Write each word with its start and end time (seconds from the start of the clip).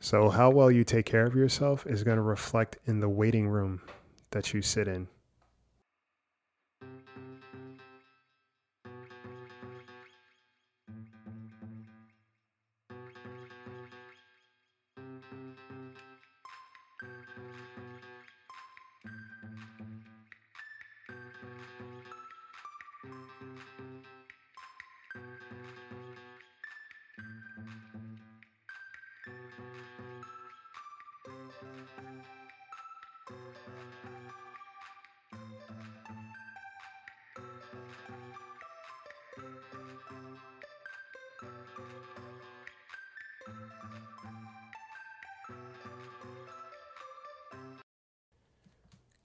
So, 0.00 0.28
how 0.28 0.50
well 0.50 0.70
you 0.70 0.84
take 0.84 1.06
care 1.06 1.26
of 1.26 1.34
yourself 1.34 1.86
is 1.86 2.04
going 2.04 2.18
to 2.18 2.22
reflect 2.22 2.78
in 2.86 3.00
the 3.00 3.08
waiting 3.08 3.48
room 3.48 3.82
that 4.30 4.54
you 4.54 4.62
sit 4.62 4.86
in. 4.86 5.08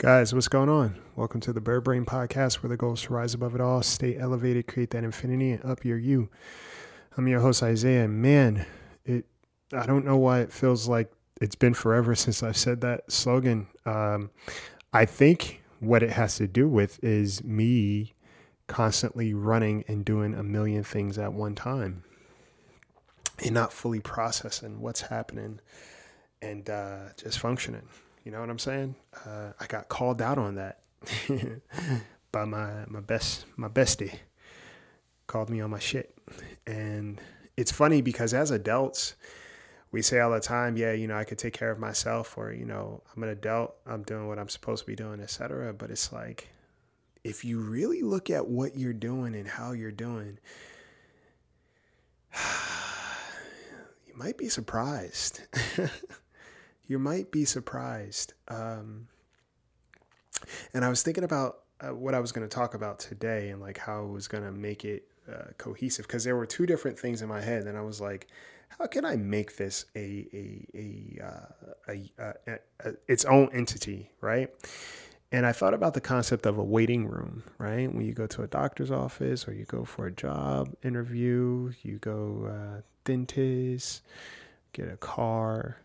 Guys, 0.04 0.34
what's 0.34 0.50
going 0.50 0.68
on? 0.68 0.98
Welcome 1.16 1.40
to 1.40 1.54
the 1.54 1.62
Bird 1.62 1.86
Brain 1.86 2.04
Podcast, 2.04 2.56
where 2.56 2.68
the 2.68 2.76
goal 2.76 2.92
is 2.92 3.04
to 3.04 3.14
rise 3.14 3.34
above 3.34 3.56
it 3.56 3.62
all, 3.62 3.82
stay 3.82 4.18
elevated, 4.18 4.68
create 4.68 4.90
that 4.90 5.06
infinity, 5.06 5.52
and 5.52 5.64
up 5.64 5.86
your 5.86 5.98
you. 5.98 6.30
I'm 7.16 7.26
your 7.30 7.40
host, 7.40 7.64
Isaiah. 7.64 8.10
Man, 8.10 8.66
it 9.06 9.24
I 9.72 9.86
don't 9.86 10.04
know 10.04 10.18
why 10.18 10.42
it 10.42 10.52
feels 10.52 10.90
like 10.90 11.10
it's 11.40 11.56
been 11.56 11.74
forever 11.74 12.16
since 12.16 12.44
I've 12.44 12.58
said 12.58 12.82
that 12.82 13.10
slogan. 13.10 13.68
Um, 13.86 14.30
I 14.92 15.06
think 15.06 15.64
what 15.80 16.04
it 16.04 16.12
has 16.12 16.36
to 16.36 16.50
do 16.50 16.68
with 16.68 17.02
is 17.02 17.42
me 17.42 18.14
constantly 18.68 19.34
running 19.34 19.86
and 19.88 20.04
doing 20.04 20.34
a 20.34 20.44
million 20.44 20.84
things 20.84 21.18
at 21.18 21.32
one 21.32 21.56
time 21.56 22.04
and 23.40 23.54
not 23.54 23.72
fully 23.72 24.02
processing 24.02 24.82
what's 24.82 25.00
happening 25.00 25.62
and 26.42 26.70
uh, 26.70 27.04
just 27.16 27.40
functioning. 27.40 27.88
You 28.24 28.32
know 28.32 28.40
what 28.40 28.50
I'm 28.50 28.60
saying? 28.60 28.96
Uh, 29.26 29.52
I 29.60 29.66
got 29.68 29.90
called 29.90 30.22
out 30.22 30.38
on 30.38 30.56
that 30.56 30.80
by 32.32 32.46
my 32.46 32.86
my 32.88 33.02
best 33.02 33.46
my 33.58 33.68
bestie. 33.68 34.18
Called 35.28 35.50
me 35.50 35.62
on 35.62 35.70
my 35.70 35.80
shit, 35.80 36.18
and 36.68 37.20
it's 37.58 37.72
funny 37.72 38.02
because 38.02 38.34
as 38.34 38.52
adults, 38.52 39.16
we 39.92 40.02
say 40.02 40.20
all 40.20 40.32
the 40.32 40.40
time, 40.40 40.76
yeah, 40.76 40.92
you 40.92 41.08
know, 41.08 41.16
I 41.16 41.24
could 41.24 41.38
take 41.38 41.54
care 41.54 41.72
of 41.72 41.80
myself, 41.80 42.38
or 42.38 42.52
you 42.52 42.66
know, 42.66 43.02
I'm 43.16 43.24
an 43.24 43.30
adult, 43.30 43.76
I'm 43.86 44.04
doing 44.04 44.28
what 44.28 44.40
I'm 44.40 44.50
supposed 44.50 44.84
to 44.84 44.88
be 44.88 44.96
doing, 44.96 45.22
etc. 45.22 45.74
But 45.74 45.92
it's 45.92 46.12
like, 46.12 46.50
if 47.24 47.46
you 47.46 47.60
really 47.60 48.02
look 48.02 48.30
at 48.30 48.48
what 48.48 48.78
you're 48.78 48.94
doing 48.94 49.36
and 49.36 49.48
how 49.48 49.72
you're 49.72 49.92
doing, 49.92 50.40
you 54.08 54.16
might 54.16 54.38
be 54.38 54.50
surprised. 54.50 55.42
you 56.88 57.00
might 57.00 57.32
be 57.32 57.46
surprised. 57.46 58.34
Um, 58.48 59.08
and 60.74 60.84
I 60.84 60.90
was 60.90 61.04
thinking 61.04 61.24
about 61.24 61.60
uh, 61.80 61.96
what 61.96 62.14
I 62.14 62.20
was 62.20 62.32
going 62.32 62.48
to 62.48 62.54
talk 62.54 62.74
about 62.74 63.00
today 63.00 63.50
and 63.50 63.62
like 63.62 63.78
how 63.78 64.00
I 64.00 64.06
was 64.06 64.28
going 64.28 64.44
to 64.44 64.52
make 64.52 64.86
it 64.86 65.04
uh, 65.32 65.52
cohesive 65.58 66.08
because 66.08 66.24
there 66.24 66.36
were 66.36 66.46
two 66.46 66.66
different 66.66 67.00
things 67.00 67.22
in 67.22 67.30
my 67.30 67.42
head, 67.42 67.64
and 67.64 67.78
I 67.78 67.82
was 67.82 68.02
like, 68.02 68.28
how 68.78 68.88
can 68.88 69.06
I 69.06 69.16
make 69.16 69.56
this 69.56 69.86
a 69.96 70.28
a 70.34 70.68
a, 70.76 71.26
uh, 71.26 71.74
a, 71.90 72.12
a, 72.20 72.60
a 72.86 72.94
its 73.08 73.26
own 73.26 73.50
entity, 73.54 74.10
right? 74.22 74.50
And 75.32 75.48
I 75.48 75.52
thought 75.52 75.74
about 75.74 75.96
the 75.96 76.02
concept 76.02 76.46
of 76.46 76.60
a 76.60 76.64
waiting 76.64 77.08
room, 77.08 77.44
right? 77.58 77.92
When 77.92 78.06
you 78.06 78.14
go 78.14 78.28
to 78.28 78.44
a 78.44 78.48
doctor's 78.48 78.92
office 78.92 79.48
or 79.48 79.54
you 79.54 79.66
go 79.66 79.84
for 79.84 80.06
a 80.06 80.12
job 80.12 80.76
interview, 80.84 81.72
you 81.82 81.98
go 81.98 82.48
uh, 82.52 82.82
dentist, 83.04 84.04
get 84.74 84.90
a 84.90 84.98
car, 84.98 85.78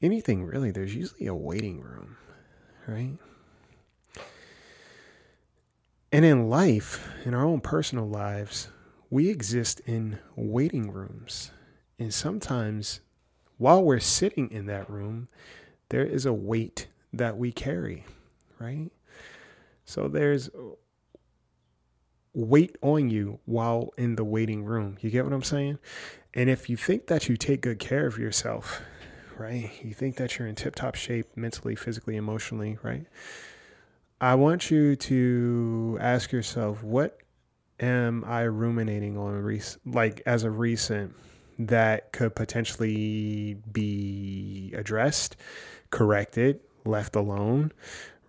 anything 0.00 0.44
really, 0.44 0.70
there's 0.70 0.94
usually 0.94 1.26
a 1.26 1.34
waiting 1.34 1.80
room, 1.80 2.16
right? 2.86 3.16
And 6.10 6.24
in 6.24 6.48
life, 6.48 7.06
in 7.24 7.34
our 7.34 7.44
own 7.44 7.60
personal 7.60 8.08
lives, 8.08 8.68
we 9.10 9.28
exist 9.28 9.80
in 9.86 10.18
waiting 10.36 10.90
rooms. 10.90 11.50
And 11.98 12.12
sometimes 12.14 13.00
while 13.58 13.82
we're 13.82 14.00
sitting 14.00 14.50
in 14.50 14.66
that 14.66 14.88
room, 14.88 15.28
there 15.90 16.04
is 16.04 16.24
a 16.24 16.32
weight 16.32 16.86
that 17.12 17.36
we 17.36 17.52
carry, 17.52 18.04
right? 18.58 18.90
So 19.84 20.08
there's 20.08 20.50
weight 22.34 22.76
on 22.82 23.10
you 23.10 23.40
while 23.46 23.90
in 23.96 24.16
the 24.16 24.24
waiting 24.24 24.64
room. 24.64 24.96
You 25.00 25.10
get 25.10 25.24
what 25.24 25.32
I'm 25.32 25.42
saying? 25.42 25.78
And 26.34 26.48
if 26.48 26.70
you 26.70 26.76
think 26.76 27.06
that 27.08 27.28
you 27.28 27.36
take 27.36 27.62
good 27.62 27.78
care 27.78 28.06
of 28.06 28.18
yourself, 28.18 28.80
right? 29.38 29.70
You 29.82 29.94
think 29.94 30.16
that 30.16 30.38
you're 30.38 30.48
in 30.48 30.54
tip 30.54 30.74
top 30.74 30.94
shape 30.94 31.36
mentally, 31.36 31.74
physically, 31.74 32.16
emotionally, 32.16 32.78
right? 32.82 33.06
I 34.20 34.34
want 34.34 34.70
you 34.70 34.96
to 34.96 35.98
ask 36.00 36.32
yourself, 36.32 36.82
what 36.82 37.18
am 37.80 38.24
I 38.26 38.42
ruminating 38.42 39.16
on, 39.16 39.40
rec- 39.42 39.62
like 39.86 40.22
as 40.26 40.42
a 40.44 40.50
recent, 40.50 41.14
that 41.58 42.12
could 42.12 42.34
potentially 42.34 43.56
be 43.72 44.72
addressed, 44.76 45.36
corrected, 45.90 46.60
left 46.84 47.16
alone, 47.16 47.72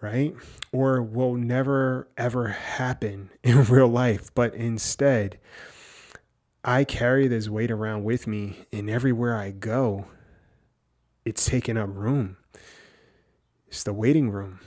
right? 0.01 0.33
Or 0.71 1.01
will 1.01 1.35
never 1.35 2.07
ever 2.17 2.49
happen 2.49 3.29
in 3.43 3.63
real 3.65 3.87
life, 3.87 4.33
but 4.33 4.53
instead, 4.53 5.37
I 6.63 6.83
carry 6.83 7.27
this 7.27 7.47
weight 7.49 7.71
around 7.71 8.03
with 8.03 8.27
me, 8.27 8.65
and 8.73 8.89
everywhere 8.89 9.37
I 9.37 9.51
go, 9.51 10.05
it's 11.29 11.45
taking 11.45 11.77
up 11.77 11.89
room. 11.93 12.37
It's 13.67 13.83
the 13.83 13.93
waiting 13.93 14.31
room, 14.31 14.59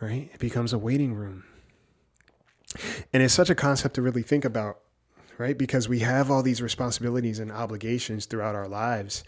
right? 0.00 0.28
It 0.34 0.40
becomes 0.40 0.72
a 0.72 0.78
waiting 0.78 1.14
room. 1.14 1.44
And 3.12 3.22
it's 3.22 3.32
such 3.32 3.48
a 3.48 3.54
concept 3.54 3.94
to 3.94 4.02
really 4.02 4.22
think 4.22 4.44
about, 4.44 4.80
right? 5.38 5.56
Because 5.56 5.88
we 5.88 6.00
have 6.00 6.32
all 6.32 6.42
these 6.42 6.60
responsibilities 6.60 7.38
and 7.38 7.52
obligations 7.52 8.26
throughout 8.26 8.56
our 8.56 8.66
lives 8.66 9.22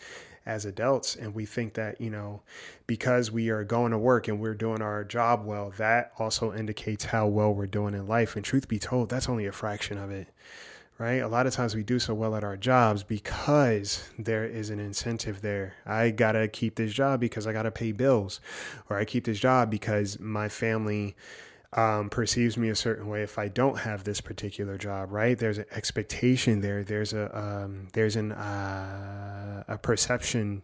as 0.45 0.65
adults. 0.65 1.15
And 1.15 1.37
we 1.37 1.47
think 1.47 1.75
that, 1.75 2.01
you 2.01 2.11
know, 2.11 2.43
because 2.89 3.31
we 3.31 3.49
are 3.51 3.63
going 3.63 3.93
to 3.93 3.99
work 3.99 4.27
and 4.27 4.41
we're 4.41 4.55
doing 4.55 4.83
our 4.83 5.05
job 5.05 5.45
well, 5.45 5.73
that 5.77 6.11
also 6.19 6.53
indicates 6.53 7.05
how 7.05 7.29
well 7.29 7.55
we're 7.55 7.67
doing 7.67 7.95
in 7.95 8.09
life. 8.09 8.35
And 8.35 8.45
truth 8.45 8.67
be 8.67 8.81
told, 8.81 9.09
that's 9.09 9.29
only 9.29 9.47
a 9.47 9.53
fraction 9.53 9.99
of 9.99 10.11
it 10.11 10.29
right? 10.99 11.23
A 11.23 11.29
lot 11.29 11.47
of 11.47 11.53
times 11.53 11.75
we 11.75 11.83
do 11.83 11.99
so 11.99 12.15
well 12.15 12.35
at 12.35 12.45
our 12.45 12.57
jobs 12.57 13.03
because 13.03 14.09
there 14.19 14.45
is 14.45 14.71
an 14.71 14.81
incentive 14.81 15.43
there. 15.43 15.75
I 15.85 16.11
got 16.11 16.33
to 16.33 16.49
keep 16.49 16.77
this 16.77 16.93
job 16.93 17.21
because 17.21 17.47
I 17.47 17.53
got 17.53 17.63
to 17.63 17.71
pay 17.71 17.93
bills, 17.93 18.41
or 18.89 18.99
I 18.99 19.05
keep 19.05 19.25
this 19.25 19.39
job 19.39 19.71
because 19.71 20.19
my 20.19 20.49
family 20.49 21.15
um, 21.75 22.09
perceives 22.09 22.57
me 22.57 22.71
a 22.71 22.75
certain 22.75 23.09
way 23.09 23.23
if 23.23 23.39
I 23.39 23.49
don't 23.49 23.81
have 23.81 24.05
this 24.05 24.21
particular 24.21 24.79
job, 24.79 25.13
right? 25.13 25.39
There's 25.39 25.59
an 25.59 25.67
expectation 25.73 26.61
there. 26.61 26.83
There's 26.83 27.13
a 27.13 27.37
um, 27.39 27.89
there's 27.93 28.17
an 28.17 28.33
uh, 28.33 29.65
a 29.69 29.77
perception 29.77 30.63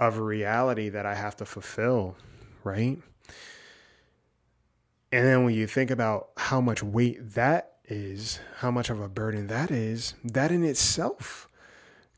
of 0.00 0.16
a 0.18 0.22
reality 0.22 0.88
that 0.88 1.04
I 1.04 1.14
have 1.14 1.36
to 1.36 1.44
fulfill, 1.44 2.16
right? 2.64 2.98
And 5.12 5.26
then 5.26 5.44
when 5.44 5.54
you 5.54 5.66
think 5.66 5.90
about 5.90 6.30
how 6.36 6.60
much 6.60 6.82
weight 6.82 7.18
that 7.34 7.75
is, 7.88 8.40
how 8.58 8.70
much 8.70 8.90
of 8.90 9.00
a 9.00 9.08
burden 9.08 9.46
that 9.48 9.70
is, 9.70 10.14
that 10.24 10.50
in 10.50 10.64
itself 10.64 11.48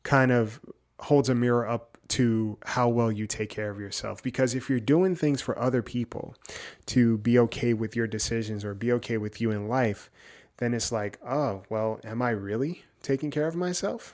kind 0.03 0.31
of 0.31 0.59
holds 0.99 1.29
a 1.29 1.35
mirror 1.35 1.67
up 1.67 1.97
to 2.09 2.57
how 2.65 2.89
well 2.89 3.11
you 3.11 3.27
take 3.27 3.49
care 3.49 3.69
of 3.69 3.79
yourself. 3.79 4.21
Because 4.21 4.55
if 4.55 4.69
you're 4.69 4.79
doing 4.79 5.15
things 5.15 5.41
for 5.41 5.57
other 5.57 5.81
people 5.81 6.35
to 6.87 7.19
be 7.19 7.37
okay 7.39 7.73
with 7.73 7.95
your 7.95 8.07
decisions 8.07 8.65
or 8.65 8.73
be 8.73 8.91
okay 8.93 9.17
with 9.17 9.39
you 9.39 9.51
in 9.51 9.67
life, 9.67 10.09
then 10.57 10.73
it's 10.73 10.91
like, 10.91 11.19
oh, 11.25 11.63
well, 11.69 11.99
am 12.03 12.21
I 12.21 12.31
really 12.31 12.83
taking 13.01 13.31
care 13.31 13.47
of 13.47 13.55
myself? 13.55 14.13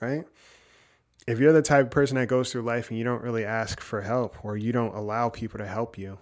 Right? 0.00 0.24
If 1.26 1.38
you're 1.38 1.52
the 1.52 1.62
type 1.62 1.86
of 1.86 1.90
person 1.90 2.16
that 2.16 2.28
goes 2.28 2.50
through 2.50 2.62
life 2.62 2.88
and 2.88 2.98
you 2.98 3.04
don't 3.04 3.22
really 3.22 3.44
ask 3.44 3.80
for 3.80 4.00
help 4.00 4.44
or 4.44 4.56
you 4.56 4.72
don't 4.72 4.94
allow 4.94 5.28
people 5.28 5.58
to 5.58 5.66
help 5.66 5.98
you, 5.98 6.18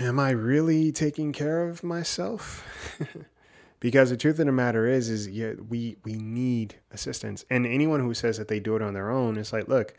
am 0.00 0.18
I 0.18 0.30
really 0.30 0.92
taking 0.92 1.32
care 1.32 1.68
of 1.68 1.82
myself? 1.82 2.64
because 3.80 4.10
the 4.10 4.16
truth 4.16 4.38
of 4.38 4.46
the 4.46 4.52
matter 4.52 4.86
is, 4.86 5.08
is 5.08 5.28
yeah, 5.28 5.54
we 5.68 5.96
we 6.04 6.14
need 6.14 6.76
assistance. 6.90 7.44
And 7.50 7.66
anyone 7.66 8.00
who 8.00 8.14
says 8.14 8.38
that 8.38 8.48
they 8.48 8.60
do 8.60 8.76
it 8.76 8.82
on 8.82 8.94
their 8.94 9.10
own, 9.10 9.36
it's 9.36 9.52
like, 9.52 9.68
look, 9.68 9.94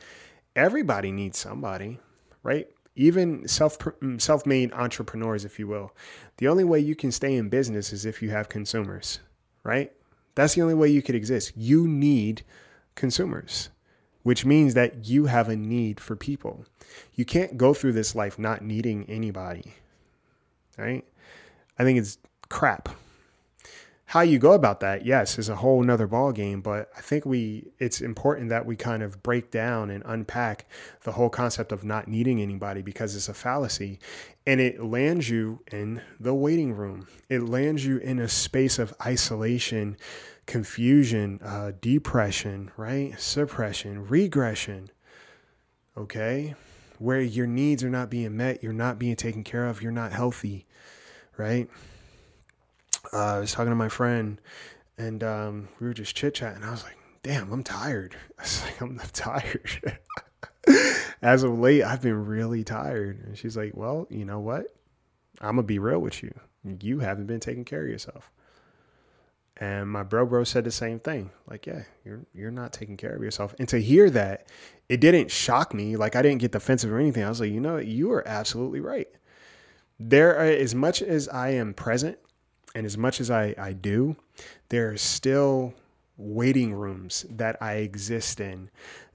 everybody 0.55 1.11
needs 1.11 1.37
somebody, 1.37 1.99
right? 2.43 2.67
Even 2.95 3.47
self 3.47 3.77
mm, 3.79 4.19
self-made 4.19 4.73
entrepreneurs, 4.73 5.45
if 5.45 5.59
you 5.59 5.67
will. 5.67 5.95
The 6.37 6.47
only 6.47 6.63
way 6.63 6.79
you 6.79 6.95
can 6.95 7.11
stay 7.11 7.35
in 7.35 7.49
business 7.49 7.93
is 7.93 8.05
if 8.05 8.21
you 8.21 8.29
have 8.31 8.49
consumers, 8.49 9.19
right? 9.63 9.91
That's 10.35 10.55
the 10.55 10.61
only 10.61 10.73
way 10.73 10.89
you 10.89 11.01
could 11.01 11.15
exist. 11.15 11.53
You 11.55 11.87
need 11.87 12.43
consumers, 12.95 13.69
which 14.23 14.45
means 14.45 14.73
that 14.73 15.07
you 15.07 15.25
have 15.25 15.49
a 15.49 15.55
need 15.55 15.99
for 15.99 16.15
people. 16.15 16.65
You 17.15 17.25
can't 17.25 17.57
go 17.57 17.73
through 17.73 17.93
this 17.93 18.15
life 18.15 18.37
not 18.39 18.61
needing 18.61 19.05
anybody, 19.09 19.73
right? 20.77 21.05
I 21.77 21.83
think 21.83 21.99
it's 21.99 22.17
crap 22.49 22.89
how 24.09 24.21
you 24.21 24.39
go 24.39 24.53
about 24.53 24.79
that, 24.79 25.05
yes, 25.05 25.37
is 25.37 25.49
a 25.49 25.55
whole 25.57 25.83
nother 25.83 26.07
ball 26.07 26.31
game. 26.31 26.61
But 26.61 26.89
I 26.97 27.01
think 27.01 27.27
we 27.27 27.67
it's 27.77 28.01
important 28.01 28.49
that 28.49 28.65
we 28.65 28.75
kind 28.75 29.03
of 29.03 29.21
break 29.21 29.51
down 29.51 29.91
and 29.91 30.01
unpack 30.03 30.65
the 31.03 31.11
whole 31.11 31.29
concept 31.29 31.71
of 31.71 31.83
not 31.83 32.07
needing 32.07 32.41
anybody 32.41 32.81
because 32.81 33.15
it's 33.15 33.29
a 33.29 33.35
fallacy. 33.35 33.99
And 34.47 34.59
it 34.59 34.83
lands 34.83 35.29
you 35.29 35.59
in 35.71 36.01
the 36.19 36.33
waiting 36.33 36.73
room. 36.73 37.07
It 37.29 37.43
lands 37.43 37.85
you 37.85 37.97
in 37.97 38.17
a 38.17 38.27
space 38.27 38.79
of 38.79 38.95
isolation, 39.05 39.95
confusion, 40.49 41.39
uh, 41.43 41.71
depression, 41.79 42.71
right? 42.75 43.13
Suppression, 43.19 44.07
regression. 44.07 44.89
Okay. 45.95 46.55
Where 46.97 47.21
your 47.21 47.47
needs 47.47 47.83
are 47.83 47.89
not 47.89 48.09
being 48.09 48.35
met, 48.35 48.63
you're 48.63 48.73
not 48.73 48.97
being 48.99 49.15
taken 49.15 49.43
care 49.43 49.67
of, 49.67 49.81
you're 49.81 49.91
not 49.91 50.11
healthy, 50.11 50.65
right? 51.37 51.69
uh, 53.13 53.17
I 53.17 53.39
was 53.39 53.51
talking 53.51 53.71
to 53.71 53.75
my 53.75 53.89
friend, 53.89 54.41
and 54.97 55.23
um, 55.23 55.69
we 55.79 55.87
were 55.87 55.93
just 55.93 56.15
chit 56.15 56.33
chatting. 56.33 56.63
I 56.63 56.71
was 56.71 56.83
like, 56.83 56.97
"Damn, 57.23 57.51
I'm 57.51 57.63
tired." 57.63 58.15
I 58.39 58.41
was 58.41 58.63
like, 58.63 58.81
"I'm 58.81 58.99
tired." 59.13 59.99
As 61.21 61.43
of 61.43 61.57
late, 61.57 61.83
I've 61.83 62.01
been 62.01 62.25
really 62.25 62.63
tired. 62.63 63.23
And 63.25 63.37
she's 63.37 63.55
like, 63.55 63.75
"Well, 63.75 64.07
you 64.09 64.25
know 64.25 64.39
what? 64.39 64.67
I'm 65.41 65.55
gonna 65.55 65.63
be 65.63 65.79
real 65.79 65.99
with 65.99 66.21
you. 66.23 66.33
You 66.81 66.99
haven't 66.99 67.27
been 67.27 67.39
taking 67.39 67.65
care 67.65 67.83
of 67.83 67.89
yourself." 67.89 68.31
And 69.59 69.89
my 69.89 70.03
bro 70.03 70.25
bro 70.25 70.45
said 70.45 70.63
the 70.63 70.71
same 70.71 70.99
thing. 70.99 71.31
Like, 71.45 71.67
yeah, 71.67 71.83
you're 72.05 72.21
you're 72.33 72.51
not 72.51 72.71
taking 72.71 72.95
care 72.95 73.13
of 73.13 73.21
yourself. 73.21 73.53
And 73.59 73.67
to 73.69 73.81
hear 73.81 74.09
that, 74.09 74.47
it 74.87 75.01
didn't 75.01 75.31
shock 75.31 75.73
me. 75.73 75.97
Like 75.97 76.15
I 76.15 76.21
didn't 76.21 76.39
get 76.39 76.53
defensive 76.53 76.91
or 76.91 76.97
anything. 76.97 77.23
I 77.23 77.29
was 77.29 77.41
like, 77.41 77.51
you 77.51 77.59
know, 77.59 77.77
you 77.77 78.11
are 78.13 78.25
absolutely 78.27 78.79
right. 78.79 79.07
There 79.99 80.35
are, 80.37 80.45
as 80.45 80.73
much 80.73 81.01
as 81.01 81.27
I 81.27 81.49
am 81.49 81.73
present 81.73 82.17
and 82.73 82.85
as 82.85 82.97
much 82.97 83.19
as 83.19 83.29
I, 83.29 83.53
I 83.57 83.73
do, 83.73 84.15
there 84.69 84.91
are 84.91 84.97
still 84.97 85.73
waiting 86.15 86.73
rooms 86.73 87.25
that 87.29 87.61
I 87.61 87.75
exist 87.75 88.39
in 88.39 88.69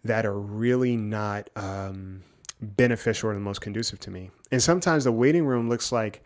that 0.04 0.26
are 0.26 0.38
really 0.38 0.96
not 0.96 1.48
um, 1.56 2.22
beneficial 2.60 3.30
or 3.30 3.34
the 3.34 3.40
most 3.40 3.62
conducive 3.62 3.98
to 4.00 4.10
me. 4.10 4.30
And 4.52 4.62
sometimes 4.62 5.04
the 5.04 5.12
waiting 5.12 5.46
room 5.46 5.68
looks 5.70 5.90
like 5.90 6.22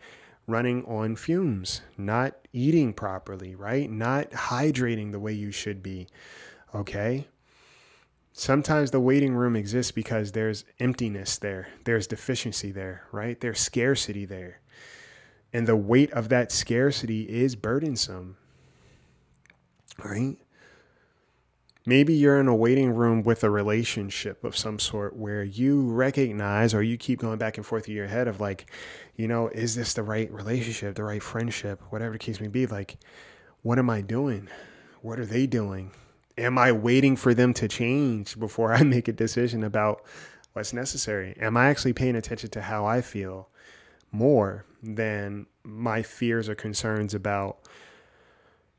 running 0.49 0.83
on 0.85 1.15
fumes, 1.15 1.81
not 1.97 2.35
eating 2.51 2.93
properly, 2.93 3.55
right? 3.55 3.89
Not 3.89 4.31
hydrating 4.31 5.11
the 5.11 5.19
way 5.19 5.33
you 5.33 5.51
should 5.51 5.81
be. 5.83 6.07
Okay. 6.73 7.27
Sometimes 8.33 8.91
the 8.91 8.99
waiting 8.99 9.33
room 9.33 9.55
exists 9.55 9.91
because 9.91 10.31
there's 10.31 10.63
emptiness 10.79 11.37
there, 11.37 11.67
there's 11.83 12.07
deficiency 12.07 12.71
there, 12.71 13.03
right? 13.11 13.39
There's 13.39 13.59
scarcity 13.59 14.25
there. 14.25 14.61
And 15.51 15.67
the 15.67 15.75
weight 15.75 16.11
of 16.11 16.29
that 16.29 16.51
scarcity 16.51 17.23
is 17.23 17.55
burdensome. 17.55 18.37
Right? 20.03 20.37
Maybe 21.85 22.13
you're 22.13 22.39
in 22.39 22.47
a 22.47 22.55
waiting 22.55 22.91
room 22.91 23.23
with 23.23 23.43
a 23.43 23.49
relationship 23.49 24.43
of 24.43 24.55
some 24.55 24.79
sort 24.79 25.15
where 25.15 25.43
you 25.43 25.81
recognize 25.89 26.73
or 26.73 26.83
you 26.83 26.97
keep 26.97 27.19
going 27.19 27.37
back 27.37 27.57
and 27.57 27.65
forth 27.65 27.87
in 27.87 27.95
your 27.95 28.07
head 28.07 28.27
of 28.27 28.39
like, 28.39 28.69
you 29.15 29.27
know, 29.27 29.47
is 29.47 29.75
this 29.75 29.93
the 29.93 30.03
right 30.03 30.31
relationship, 30.31 30.95
the 30.95 31.03
right 31.03 31.23
friendship, 31.23 31.81
whatever 31.89 32.13
the 32.13 32.19
case 32.19 32.39
may 32.39 32.47
be? 32.47 32.67
Like, 32.67 32.97
what 33.61 33.79
am 33.79 33.89
I 33.89 34.01
doing? 34.01 34.49
What 35.01 35.19
are 35.19 35.25
they 35.25 35.47
doing? 35.47 35.91
Am 36.37 36.57
I 36.57 36.71
waiting 36.71 37.15
for 37.15 37.33
them 37.33 37.53
to 37.55 37.67
change 37.67 38.39
before 38.39 38.73
I 38.73 38.83
make 38.83 39.07
a 39.07 39.13
decision 39.13 39.63
about 39.63 40.03
what's 40.53 40.73
necessary? 40.73 41.35
Am 41.39 41.57
I 41.57 41.69
actually 41.69 41.93
paying 41.93 42.15
attention 42.15 42.49
to 42.51 42.61
how 42.61 42.85
I 42.85 43.01
feel? 43.01 43.49
more 44.11 44.65
than 44.81 45.45
my 45.63 46.01
fears 46.01 46.49
or 46.49 46.55
concerns 46.55 47.13
about 47.13 47.59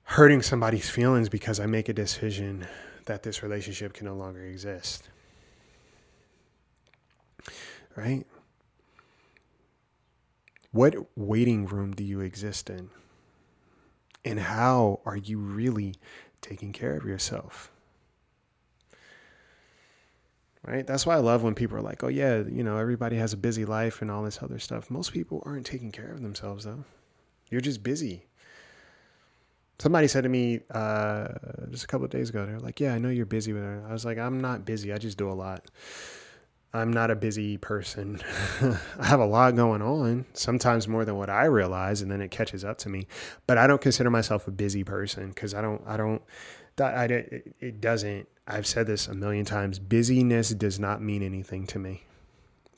hurting 0.04 0.42
somebody's 0.42 0.90
feelings 0.90 1.28
because 1.28 1.60
I 1.60 1.66
make 1.66 1.88
a 1.88 1.92
decision 1.92 2.66
that 3.10 3.24
this 3.24 3.42
relationship 3.42 3.92
can 3.92 4.06
no 4.06 4.14
longer 4.14 4.44
exist. 4.44 5.08
Right? 7.96 8.24
What 10.70 10.94
waiting 11.16 11.66
room 11.66 11.90
do 11.92 12.04
you 12.04 12.20
exist 12.20 12.70
in? 12.70 12.90
And 14.24 14.38
how 14.38 15.00
are 15.04 15.16
you 15.16 15.38
really 15.38 15.96
taking 16.40 16.72
care 16.72 16.96
of 16.96 17.04
yourself? 17.04 17.72
right? 20.64 20.86
That's 20.86 21.04
why 21.04 21.14
I 21.14 21.18
love 21.18 21.42
when 21.42 21.54
people 21.54 21.76
are 21.78 21.82
like, 21.82 22.04
oh, 22.04 22.08
yeah, 22.08 22.42
you 22.42 22.62
know, 22.62 22.76
everybody 22.76 23.16
has 23.16 23.32
a 23.32 23.36
busy 23.36 23.64
life 23.64 24.02
and 24.02 24.10
all 24.10 24.22
this 24.22 24.42
other 24.42 24.58
stuff. 24.58 24.90
Most 24.90 25.12
people 25.12 25.42
aren't 25.44 25.66
taking 25.66 25.90
care 25.90 26.12
of 26.12 26.22
themselves, 26.22 26.64
though. 26.64 26.84
You're 27.50 27.60
just 27.60 27.82
busy. 27.82 28.26
Somebody 29.80 30.08
said 30.08 30.24
to 30.24 30.28
me 30.28 30.60
uh, 30.70 31.28
just 31.70 31.84
a 31.84 31.86
couple 31.86 32.04
of 32.04 32.10
days 32.10 32.28
ago, 32.30 32.44
they're 32.44 32.58
like, 32.58 32.80
yeah, 32.80 32.94
I 32.94 32.98
know 32.98 33.08
you're 33.08 33.26
busy. 33.26 33.52
But 33.52 33.62
I 33.62 33.92
was 33.92 34.04
like, 34.04 34.18
I'm 34.18 34.40
not 34.40 34.64
busy. 34.64 34.92
I 34.92 34.98
just 34.98 35.16
do 35.16 35.30
a 35.30 35.32
lot. 35.32 35.64
I'm 36.72 36.92
not 36.92 37.10
a 37.10 37.16
busy 37.16 37.56
person. 37.56 38.20
I 39.00 39.06
have 39.06 39.18
a 39.18 39.26
lot 39.26 39.56
going 39.56 39.82
on, 39.82 40.26
sometimes 40.34 40.86
more 40.86 41.04
than 41.04 41.16
what 41.16 41.28
I 41.28 41.46
realize, 41.46 42.00
and 42.00 42.10
then 42.10 42.20
it 42.20 42.30
catches 42.30 42.64
up 42.64 42.78
to 42.78 42.88
me. 42.88 43.08
But 43.48 43.58
I 43.58 43.66
don't 43.66 43.80
consider 43.80 44.10
myself 44.10 44.46
a 44.46 44.52
busy 44.52 44.84
person 44.84 45.30
because 45.30 45.52
I 45.52 45.62
don't, 45.62 45.82
I 45.84 45.96
don't, 45.96 46.22
I, 46.78 47.04
it 47.58 47.80
doesn't 47.80 48.28
I've 48.50 48.66
said 48.66 48.86
this 48.86 49.06
a 49.06 49.14
million 49.14 49.44
times 49.44 49.78
busyness 49.78 50.50
does 50.50 50.80
not 50.80 51.00
mean 51.00 51.22
anything 51.22 51.66
to 51.68 51.78
me. 51.78 52.04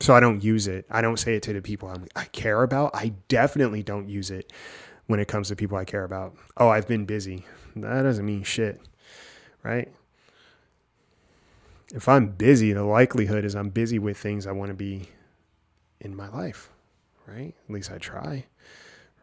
So 0.01 0.15
I 0.15 0.21
don't 0.21 0.43
use 0.43 0.67
it. 0.67 0.85
I 0.91 1.01
don't 1.01 1.19
say 1.19 1.37
it 1.37 1.43
to 1.45 1.53
the 1.53 1.63
people 1.63 1.89
I'm, 1.89 2.07
I 2.15 2.25
care 2.25 2.63
about. 2.63 2.91
I 2.95 3.15
definitely 3.29 3.83
don't 3.83 4.09
use 4.09 4.31
it 4.31 4.53
when 5.07 5.21
it 5.21 5.29
comes 5.29 5.49
to 5.49 5.57
people 5.57 5.77
I 5.77 5.85
care 5.85 6.05
about. 6.05 6.35
Oh, 6.57 6.69
I've 6.69 6.89
been 6.89 7.05
busy. 7.05 7.45
That 7.77 8.03
doesn't 8.03 8.25
mean 8.25 8.43
shit, 8.43 8.81
right? 9.63 9.93
If 11.95 12.09
I'm 12.09 12.29
busy, 12.29 12.73
the 12.73 12.85
likelihood 12.85 13.45
is 13.45 13.55
I'm 13.55 13.71
busy 13.71 13.99
with 13.99 14.17
things 14.17 14.47
I 14.47 14.53
want 14.53 14.69
to 14.69 14.75
be 14.75 15.09
in 16.01 16.15
my 16.15 16.29
life, 16.29 16.71
right? 17.27 17.55
At 17.69 17.75
least 17.75 17.91
I 17.91 17.99
try, 17.99 18.47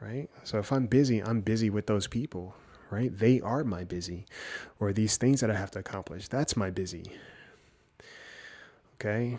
right? 0.02 0.30
So 0.44 0.60
if 0.60 0.72
I'm 0.72 0.88
busy, 0.88 1.22
I'm 1.24 1.42
busy 1.42 1.70
with 1.70 1.88
those 1.88 2.08
people 2.08 2.56
right? 2.90 3.18
They 3.18 3.40
are 3.42 3.64
my 3.64 3.84
busy, 3.84 4.26
or 4.80 4.94
these 4.94 5.18
things 5.18 5.42
that 5.42 5.52
I 5.52 5.56
have 5.56 5.72
to 5.72 5.80
accomplish. 5.80 6.28
That's 6.28 6.58
my 6.58 6.70
busy. 6.70 7.12
Okay. 8.96 9.38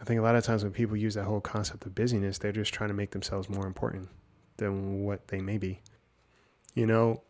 I 0.00 0.04
think 0.04 0.20
a 0.20 0.22
lot 0.22 0.36
of 0.36 0.44
times 0.44 0.62
when 0.62 0.72
people 0.72 0.96
use 0.96 1.14
that 1.14 1.24
whole 1.24 1.40
concept 1.40 1.84
of 1.84 1.94
busyness, 1.94 2.38
they're 2.38 2.52
just 2.52 2.72
trying 2.72 2.88
to 2.88 2.94
make 2.94 3.10
themselves 3.10 3.48
more 3.48 3.66
important 3.66 4.08
than 4.58 5.04
what 5.04 5.28
they 5.28 5.40
may 5.40 5.58
be. 5.58 5.80
You 6.74 6.86
know, 6.86 7.22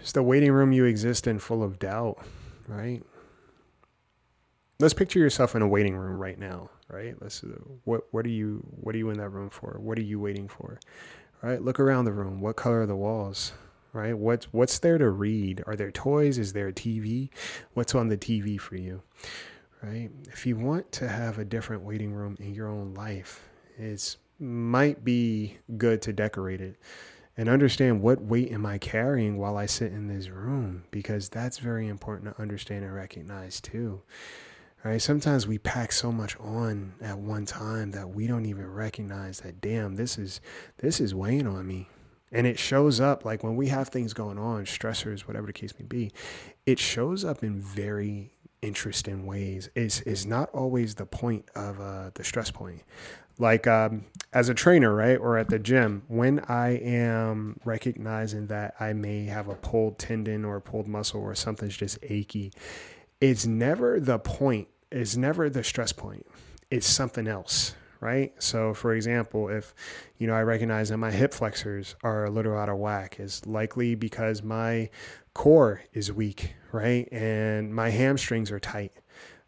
it's 0.00 0.12
the 0.12 0.22
waiting 0.22 0.52
room 0.52 0.72
you 0.72 0.84
exist 0.84 1.26
in 1.26 1.38
full 1.38 1.62
of 1.62 1.78
doubt, 1.78 2.18
right? 2.68 3.02
Let's 4.78 4.94
picture 4.94 5.18
yourself 5.18 5.54
in 5.54 5.62
a 5.62 5.68
waiting 5.68 5.96
room 5.96 6.18
right 6.18 6.38
now, 6.38 6.70
right? 6.88 7.14
Let's 7.20 7.44
uh, 7.44 7.48
what 7.84 8.02
what 8.12 8.24
are 8.24 8.30
you 8.30 8.64
what 8.70 8.94
are 8.94 8.98
you 8.98 9.10
in 9.10 9.18
that 9.18 9.28
room 9.28 9.50
for? 9.50 9.76
What 9.78 9.98
are 9.98 10.02
you 10.02 10.18
waiting 10.18 10.48
for? 10.48 10.78
right? 11.42 11.60
Look 11.60 11.80
around 11.80 12.04
the 12.06 12.12
room. 12.12 12.40
What 12.40 12.56
color 12.56 12.82
are 12.82 12.86
the 12.86 12.96
walls? 12.96 13.52
Right? 13.92 14.16
What's 14.16 14.46
what's 14.52 14.78
there 14.78 14.96
to 14.96 15.10
read? 15.10 15.62
Are 15.66 15.76
there 15.76 15.90
toys? 15.90 16.38
Is 16.38 16.54
there 16.54 16.68
a 16.68 16.72
TV? 16.72 17.28
What's 17.74 17.94
on 17.94 18.08
the 18.08 18.16
TV 18.16 18.58
for 18.58 18.76
you? 18.76 19.02
Right? 19.82 20.10
If 20.28 20.46
you 20.46 20.56
want 20.56 20.92
to 20.92 21.08
have 21.08 21.38
a 21.38 21.44
different 21.44 21.82
waiting 21.82 22.12
room 22.14 22.36
in 22.40 22.54
your 22.54 22.68
own 22.68 22.94
life, 22.94 23.42
it 23.78 24.16
might 24.38 25.04
be 25.04 25.58
good 25.76 26.02
to 26.02 26.12
decorate 26.12 26.60
it 26.60 26.76
and 27.36 27.48
understand 27.48 28.02
what 28.02 28.20
weight 28.20 28.50
am 28.52 28.66
I 28.66 28.78
carrying 28.78 29.38
while 29.38 29.56
I 29.56 29.66
sit 29.66 29.92
in 29.92 30.08
this 30.08 30.28
room 30.28 30.84
because 30.90 31.28
that's 31.28 31.58
very 31.58 31.88
important 31.88 32.34
to 32.34 32.42
understand 32.42 32.84
and 32.84 32.94
recognize 32.94 33.60
too 33.60 34.02
right? 34.84 35.00
Sometimes 35.00 35.46
we 35.46 35.58
pack 35.58 35.92
so 35.92 36.10
much 36.10 36.36
on 36.40 36.94
at 37.00 37.18
one 37.18 37.46
time 37.46 37.92
that 37.92 38.10
we 38.10 38.26
don't 38.26 38.46
even 38.46 38.66
recognize 38.72 39.40
that 39.40 39.60
damn, 39.60 39.96
this 39.96 40.18
is 40.18 40.40
this 40.78 41.00
is 41.00 41.14
weighing 41.14 41.46
on 41.46 41.66
me. 41.66 41.88
And 42.30 42.46
it 42.46 42.58
shows 42.58 42.98
up 42.98 43.24
like 43.24 43.44
when 43.44 43.56
we 43.56 43.68
have 43.68 43.88
things 43.88 44.14
going 44.14 44.38
on, 44.38 44.64
stressors, 44.64 45.20
whatever 45.20 45.46
the 45.46 45.52
case 45.52 45.74
may 45.78 45.84
be, 45.84 46.12
it 46.64 46.78
shows 46.78 47.24
up 47.24 47.44
in 47.44 47.60
very 47.60 48.32
interesting 48.62 49.26
ways. 49.26 49.68
It's, 49.74 50.00
it's 50.02 50.24
not 50.24 50.48
always 50.50 50.94
the 50.94 51.04
point 51.04 51.44
of 51.54 51.78
uh, 51.78 52.10
the 52.14 52.24
stress 52.24 52.50
point. 52.50 52.82
Like 53.38 53.66
um, 53.66 54.04
as 54.32 54.48
a 54.48 54.54
trainer, 54.54 54.94
right, 54.94 55.18
or 55.18 55.38
at 55.38 55.48
the 55.48 55.58
gym, 55.58 56.02
when 56.08 56.40
I 56.48 56.76
am 56.78 57.58
recognizing 57.64 58.46
that 58.48 58.74
I 58.78 58.92
may 58.92 59.24
have 59.24 59.48
a 59.48 59.54
pulled 59.54 59.98
tendon 59.98 60.44
or 60.44 60.56
a 60.56 60.60
pulled 60.60 60.86
muscle 60.86 61.20
or 61.20 61.34
something's 61.34 61.76
just 61.76 61.98
achy, 62.02 62.52
it's 63.20 63.46
never 63.46 64.00
the 64.00 64.18
point 64.18 64.68
it's 64.92 65.16
never 65.16 65.48
the 65.48 65.64
stress 65.64 65.92
point. 65.92 66.26
It's 66.70 66.86
something 66.86 67.26
else, 67.26 67.74
right? 68.00 68.32
So, 68.38 68.74
for 68.74 68.94
example, 68.94 69.48
if 69.48 69.74
you 70.18 70.26
know 70.26 70.34
I 70.34 70.42
recognize 70.42 70.90
that 70.90 70.98
my 70.98 71.10
hip 71.10 71.32
flexors 71.34 71.96
are 72.02 72.24
a 72.24 72.30
little 72.30 72.56
out 72.56 72.68
of 72.68 72.78
whack, 72.78 73.16
is 73.18 73.44
likely 73.46 73.94
because 73.94 74.42
my 74.42 74.90
core 75.34 75.82
is 75.92 76.12
weak, 76.12 76.54
right? 76.72 77.08
And 77.10 77.74
my 77.74 77.90
hamstrings 77.90 78.50
are 78.50 78.60
tight, 78.60 78.92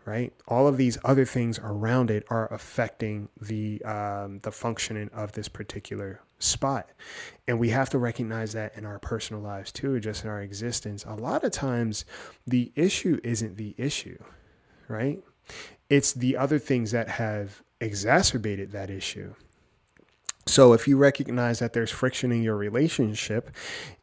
right? 0.05 0.33
All 0.47 0.67
of 0.67 0.77
these 0.77 0.99
other 1.05 1.25
things 1.25 1.59
around 1.59 2.11
it 2.11 2.25
are 2.29 2.53
affecting 2.53 3.29
the 3.41 3.83
um, 3.85 4.41
the 4.43 4.53
functioning 4.53 5.11
of 5.13 5.33
this 5.33 5.49
particular 5.49 6.21
spot, 6.39 6.91
and 7.49 7.59
we 7.59 7.71
have 7.71 7.91
to 7.91 7.99
recognize 7.99 8.53
that 8.53 8.77
in 8.77 8.85
our 8.85 8.99
personal 8.99 9.43
lives 9.43 9.73
too, 9.73 9.99
just 10.01 10.25
in 10.25 10.31
our 10.31 10.43
existence. 10.43 11.05
A 11.05 11.15
lot 11.15 11.45
of 11.45 11.53
times, 11.53 12.05
the 12.47 12.73
issue 12.75 13.21
isn't 13.25 13.57
the 13.57 13.75
issue, 13.79 14.19
right? 14.89 15.23
It's 15.89 16.13
the 16.13 16.37
other 16.37 16.59
things 16.59 16.91
that 16.93 17.09
have 17.09 17.63
exacerbated 17.81 18.73
that 18.73 18.91
issue. 18.91 19.35
So, 20.47 20.75
if 20.75 20.87
you 20.87 20.99
recognize 20.99 21.59
that 21.61 21.73
there's 21.73 21.91
friction 21.91 22.31
in 22.31 22.43
your 22.43 22.57
relationship 22.57 23.51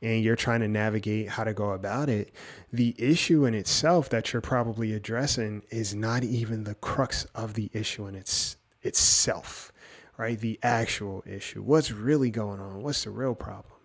and 0.01 0.23
you're 0.23 0.35
trying 0.35 0.61
to 0.61 0.67
navigate 0.67 1.29
how 1.29 1.43
to 1.43 1.53
go 1.53 1.71
about 1.71 2.09
it, 2.09 2.33
the 2.73 2.95
issue 2.97 3.45
in 3.45 3.53
itself 3.53 4.09
that 4.09 4.33
you're 4.33 4.41
probably 4.41 4.93
addressing 4.93 5.61
is 5.69 5.93
not 5.93 6.23
even 6.23 6.63
the 6.63 6.75
crux 6.75 7.25
of 7.35 7.53
the 7.53 7.69
issue 7.73 8.07
in 8.07 8.15
its 8.15 8.57
itself, 8.81 9.71
right? 10.17 10.39
The 10.39 10.59
actual 10.63 11.23
issue. 11.27 11.61
What's 11.61 11.91
really 11.91 12.31
going 12.31 12.59
on? 12.59 12.81
What's 12.81 13.03
the 13.03 13.11
real 13.11 13.35
problem? 13.35 13.75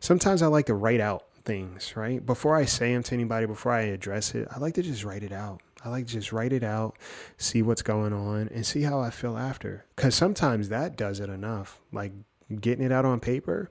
Sometimes 0.00 0.40
I 0.40 0.46
like 0.46 0.66
to 0.66 0.74
write 0.74 1.00
out 1.00 1.26
things, 1.44 1.94
right? 1.96 2.24
Before 2.24 2.56
I 2.56 2.64
say 2.64 2.94
them 2.94 3.02
to 3.04 3.14
anybody, 3.14 3.46
before 3.46 3.72
I 3.72 3.82
address 3.82 4.34
it, 4.34 4.48
I 4.50 4.58
like 4.58 4.74
to 4.74 4.82
just 4.82 5.04
write 5.04 5.22
it 5.22 5.32
out. 5.32 5.60
I 5.84 5.88
like 5.90 6.06
to 6.06 6.12
just 6.12 6.32
write 6.32 6.52
it 6.52 6.64
out, 6.64 6.98
see 7.36 7.62
what's 7.62 7.82
going 7.82 8.12
on, 8.12 8.48
and 8.48 8.66
see 8.66 8.82
how 8.82 9.00
I 9.00 9.10
feel 9.10 9.36
after. 9.36 9.84
Because 9.94 10.14
sometimes 10.14 10.68
that 10.68 10.96
does 10.96 11.20
it 11.20 11.30
enough. 11.30 11.80
Like 11.92 12.12
getting 12.60 12.84
it 12.84 12.92
out 12.92 13.04
on 13.04 13.20
paper 13.20 13.70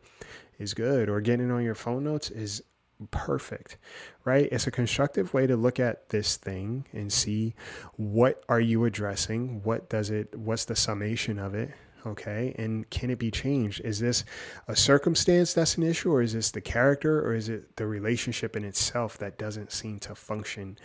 is 0.58 0.74
good, 0.74 1.10
or 1.10 1.22
getting 1.22 1.50
it 1.50 1.54
on 1.54 1.64
your 1.64 1.76
phone 1.76 2.04
notes 2.04 2.30
is 2.30 2.64
perfect 3.12 3.78
right 4.26 4.50
it's 4.52 4.66
a 4.66 4.72
constructive 4.72 5.34
way 5.34 5.46
to 5.46 5.56
look 5.56 5.80
at 5.80 6.10
this 6.10 6.36
thing 6.36 6.86
and 6.94 7.14
see 7.14 7.54
what 7.96 8.44
are 8.50 8.60
you 8.60 8.86
addressing 8.86 9.62
what 9.64 9.88
does 9.90 10.10
it 10.10 10.34
what's 10.36 10.66
the 10.66 10.76
summation 10.76 11.38
of 11.38 11.54
it 11.54 11.72
okay 12.06 12.56
and 12.58 12.90
can 12.90 13.10
it 13.10 13.20
be 13.20 13.30
changed 13.30 13.82
is 13.82 14.00
this 14.00 14.24
a 14.68 14.76
circumstance 14.76 15.54
that's 15.54 15.78
an 15.78 15.84
issue 15.84 16.12
or 16.12 16.22
is 16.22 16.34
this 16.34 16.52
the 16.52 16.62
character 16.62 17.22
or 17.22 17.36
is 17.36 17.50
it 17.50 17.76
the 17.76 17.86
relationship 17.86 18.56
in 18.56 18.64
itself 18.64 19.18
that 19.18 19.38
doesn't 19.38 19.72
seem 19.72 20.00
to 20.00 20.16
function 20.16 20.78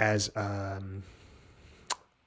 as 0.00 0.30
um, 0.36 1.02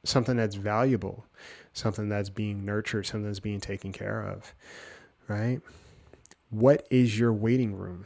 something 0.03 0.37
that's 0.37 0.55
valuable, 0.55 1.25
something 1.73 2.09
that's 2.09 2.29
being 2.29 2.65
nurtured, 2.65 3.05
something 3.05 3.27
that's 3.27 3.39
being 3.39 3.59
taken 3.59 3.91
care 3.91 4.21
of, 4.21 4.53
right? 5.27 5.61
What 6.49 6.87
is 6.89 7.19
your 7.19 7.33
waiting 7.33 7.75
room? 7.75 8.05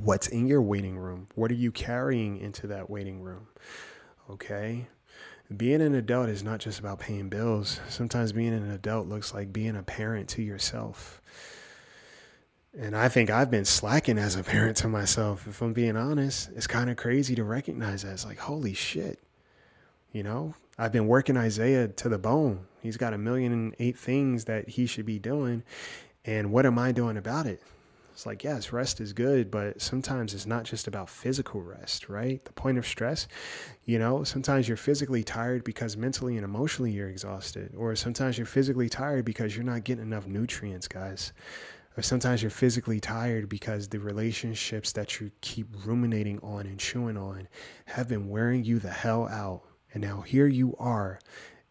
What's 0.00 0.26
in 0.26 0.46
your 0.46 0.62
waiting 0.62 0.98
room? 0.98 1.28
What 1.34 1.50
are 1.50 1.54
you 1.54 1.70
carrying 1.70 2.38
into 2.38 2.66
that 2.68 2.90
waiting 2.90 3.20
room? 3.22 3.46
Okay. 4.30 4.88
Being 5.54 5.82
an 5.82 5.94
adult 5.94 6.28
is 6.28 6.42
not 6.42 6.60
just 6.60 6.80
about 6.80 6.98
paying 6.98 7.28
bills. 7.28 7.78
Sometimes 7.88 8.32
being 8.32 8.54
an 8.54 8.70
adult 8.70 9.06
looks 9.06 9.34
like 9.34 9.52
being 9.52 9.76
a 9.76 9.82
parent 9.82 10.28
to 10.30 10.42
yourself 10.42 11.20
and 12.78 12.96
I 12.96 13.08
think 13.08 13.30
I've 13.30 13.50
been 13.50 13.64
slacking 13.64 14.18
as 14.18 14.36
a 14.36 14.42
parent 14.42 14.78
to 14.78 14.88
myself. 14.88 15.46
If 15.46 15.60
I'm 15.60 15.72
being 15.72 15.96
honest, 15.96 16.50
it's 16.56 16.66
kind 16.66 16.88
of 16.88 16.96
crazy 16.96 17.34
to 17.34 17.44
recognize 17.44 18.02
that. 18.02 18.12
It's 18.12 18.24
like, 18.24 18.38
holy 18.38 18.74
shit. 18.74 19.18
You 20.12 20.22
know, 20.22 20.54
I've 20.78 20.92
been 20.92 21.06
working 21.06 21.36
Isaiah 21.36 21.88
to 21.88 22.08
the 22.08 22.18
bone. 22.18 22.66
He's 22.82 22.96
got 22.96 23.14
a 23.14 23.18
million 23.18 23.52
and 23.52 23.74
eight 23.78 23.98
things 23.98 24.46
that 24.46 24.70
he 24.70 24.86
should 24.86 25.06
be 25.06 25.18
doing. 25.18 25.62
And 26.24 26.52
what 26.52 26.66
am 26.66 26.78
I 26.78 26.92
doing 26.92 27.16
about 27.16 27.46
it? 27.46 27.62
It's 28.12 28.26
like, 28.26 28.44
yes, 28.44 28.72
rest 28.72 29.00
is 29.00 29.14
good, 29.14 29.50
but 29.50 29.80
sometimes 29.80 30.34
it's 30.34 30.44
not 30.44 30.64
just 30.64 30.86
about 30.86 31.08
physical 31.08 31.62
rest, 31.62 32.10
right? 32.10 32.44
The 32.44 32.52
point 32.52 32.76
of 32.76 32.86
stress, 32.86 33.26
you 33.86 33.98
know, 33.98 34.22
sometimes 34.22 34.68
you're 34.68 34.76
physically 34.76 35.24
tired 35.24 35.64
because 35.64 35.96
mentally 35.96 36.36
and 36.36 36.44
emotionally 36.44 36.90
you're 36.90 37.08
exhausted, 37.08 37.72
or 37.74 37.96
sometimes 37.96 38.36
you're 38.36 38.46
physically 38.46 38.90
tired 38.90 39.24
because 39.24 39.56
you're 39.56 39.64
not 39.64 39.84
getting 39.84 40.04
enough 40.04 40.26
nutrients, 40.26 40.88
guys 40.88 41.32
or 41.96 42.02
sometimes 42.02 42.42
you're 42.42 42.50
physically 42.50 43.00
tired 43.00 43.48
because 43.48 43.88
the 43.88 44.00
relationships 44.00 44.92
that 44.92 45.20
you 45.20 45.30
keep 45.40 45.66
ruminating 45.84 46.38
on 46.40 46.66
and 46.66 46.78
chewing 46.78 47.16
on 47.16 47.48
have 47.86 48.08
been 48.08 48.28
wearing 48.28 48.64
you 48.64 48.78
the 48.78 48.90
hell 48.90 49.28
out. 49.28 49.62
And 49.92 50.02
now 50.02 50.22
here 50.22 50.46
you 50.46 50.74
are, 50.78 51.18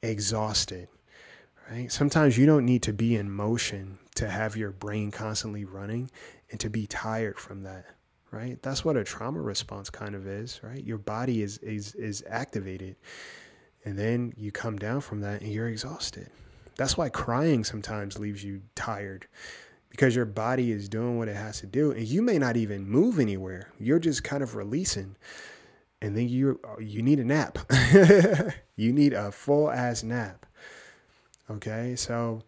exhausted. 0.04 0.88
Right? 1.70 1.92
Sometimes 1.92 2.38
you 2.38 2.46
don't 2.46 2.66
need 2.66 2.84
to 2.84 2.94
be 2.94 3.16
in 3.16 3.32
motion 3.32 3.98
to 4.16 4.30
have 4.30 4.56
your 4.56 4.72
brain 4.72 5.10
constantly 5.10 5.66
running 5.66 6.12
and 6.52 6.60
to 6.60 6.70
be 6.70 6.86
tired 6.86 7.40
from 7.40 7.64
that. 7.64 7.86
Right? 8.30 8.62
That's 8.62 8.86
what 8.86 8.98
a 8.98 9.04
trauma 9.04 9.42
response 9.42 9.90
kind 9.90 10.16
of 10.16 10.26
is, 10.26 10.62
right? 10.64 10.82
Your 10.84 10.98
body 10.98 11.42
is 11.42 11.58
is 11.58 11.96
is 11.96 12.24
activated. 12.30 12.96
And 13.84 13.98
then 13.98 14.34
you 14.38 14.52
come 14.52 14.78
down 14.78 15.02
from 15.02 15.22
that 15.22 15.42
and 15.42 15.52
you're 15.52 15.68
exhausted. 15.68 16.30
That's 16.78 16.98
why 16.98 17.10
crying 17.10 17.64
sometimes 17.64 18.20
leaves 18.20 18.44
you 18.44 18.62
tired 18.76 19.28
because 19.92 20.16
your 20.16 20.26
body 20.26 20.72
is 20.72 20.90
doing 20.90 21.18
what 21.18 21.28
it 21.28 21.36
has 21.36 21.60
to 21.60 21.68
do 21.68 21.92
and 21.92 22.08
you 22.08 22.22
may 22.22 22.40
not 22.40 22.58
even 22.58 22.88
move 22.88 23.20
anywhere. 23.20 23.72
You're 23.80 24.00
just 24.00 24.24
kind 24.24 24.42
of 24.42 24.56
releasing 24.56 25.16
and 26.02 26.18
then 26.18 26.28
you 26.28 26.60
you 26.80 27.02
need 27.02 27.20
a 27.20 27.26
nap. 27.26 27.60
You 28.76 28.92
need 28.92 29.14
a 29.14 29.32
full 29.32 29.70
ass 29.70 30.02
nap 30.02 30.48
okay? 31.50 31.96
So 31.96 32.42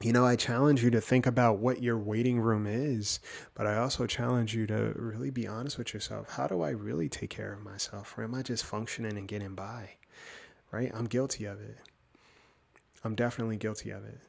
you 0.00 0.12
know 0.12 0.24
i 0.24 0.36
challenge 0.36 0.84
you 0.84 0.90
to 0.90 1.00
think 1.00 1.26
about 1.26 1.58
what 1.58 1.82
your 1.82 1.98
waiting 1.98 2.38
room 2.38 2.68
is 2.68 3.18
but 3.54 3.66
i 3.66 3.76
also 3.76 4.06
challenge 4.06 4.54
you 4.54 4.64
to 4.64 4.92
really 4.94 5.30
be 5.30 5.44
honest 5.44 5.76
with 5.76 5.92
yourself. 5.92 6.30
How 6.30 6.46
do 6.46 6.62
i 6.62 6.70
really 6.70 7.08
take 7.08 7.30
care 7.30 7.52
of 7.52 7.64
myself 7.64 8.16
or 8.16 8.22
am 8.22 8.34
i 8.34 8.42
just 8.42 8.64
functioning 8.64 9.18
and 9.18 9.26
getting 9.26 9.56
by 9.56 9.90
right? 10.70 10.90
I'm 10.94 11.06
guilty 11.06 11.46
of 11.46 11.60
it. 11.60 11.78
I'm 13.04 13.14
definitely 13.14 13.56
guilty 13.56 13.90
of 13.90 14.04
it 14.04 14.20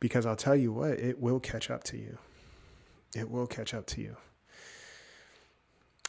because 0.00 0.26
I'll 0.26 0.36
tell 0.36 0.56
you 0.56 0.72
what, 0.72 0.92
it 0.92 1.20
will 1.20 1.40
catch 1.40 1.70
up 1.70 1.84
to 1.84 1.96
you. 1.96 2.18
It 3.14 3.30
will 3.30 3.46
catch 3.46 3.72
up 3.74 3.86
to 3.86 4.00
you. 4.00 4.16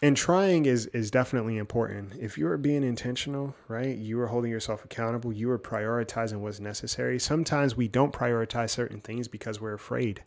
And 0.01 0.15
trying 0.15 0.67
is 0.67 0.85
is 0.87 1.09
definitely 1.09 1.57
important. 1.57 2.13
If 2.19 2.37
you 2.37 2.47
are 2.47 2.57
being 2.57 2.83
intentional, 2.83 3.55
right? 3.67 3.97
You 3.97 4.19
are 4.19 4.27
holding 4.27 4.51
yourself 4.51 4.85
accountable. 4.85 5.33
You 5.33 5.49
are 5.49 5.57
prioritizing 5.57 6.39
what's 6.39 6.59
necessary. 6.59 7.17
Sometimes 7.17 7.75
we 7.75 7.87
don't 7.87 8.13
prioritize 8.13 8.69
certain 8.69 9.01
things 9.01 9.27
because 9.27 9.59
we're 9.59 9.73
afraid, 9.73 10.23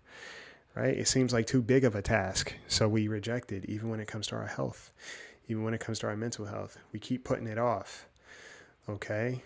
right? 0.75 0.97
It 0.97 1.07
seems 1.07 1.33
like 1.33 1.47
too 1.47 1.63
big 1.63 1.85
of 1.85 1.95
a 1.95 2.03
task, 2.03 2.53
so 2.67 2.89
we 2.89 3.07
reject 3.07 3.53
it. 3.53 3.65
Even 3.67 3.91
when 3.91 4.01
it 4.01 4.09
comes 4.09 4.27
to 4.29 4.37
our 4.37 4.47
health, 4.47 4.93
even 5.47 5.63
when 5.63 5.75
it 5.75 5.81
comes 5.81 6.01
to 6.01 6.09
our 6.09 6.17
mental 6.17 6.47
health, 6.47 6.77
we 6.93 6.99
keep 6.99 7.23
putting 7.23 7.47
it 7.47 7.59
off. 7.59 8.07
Okay, 8.89 9.41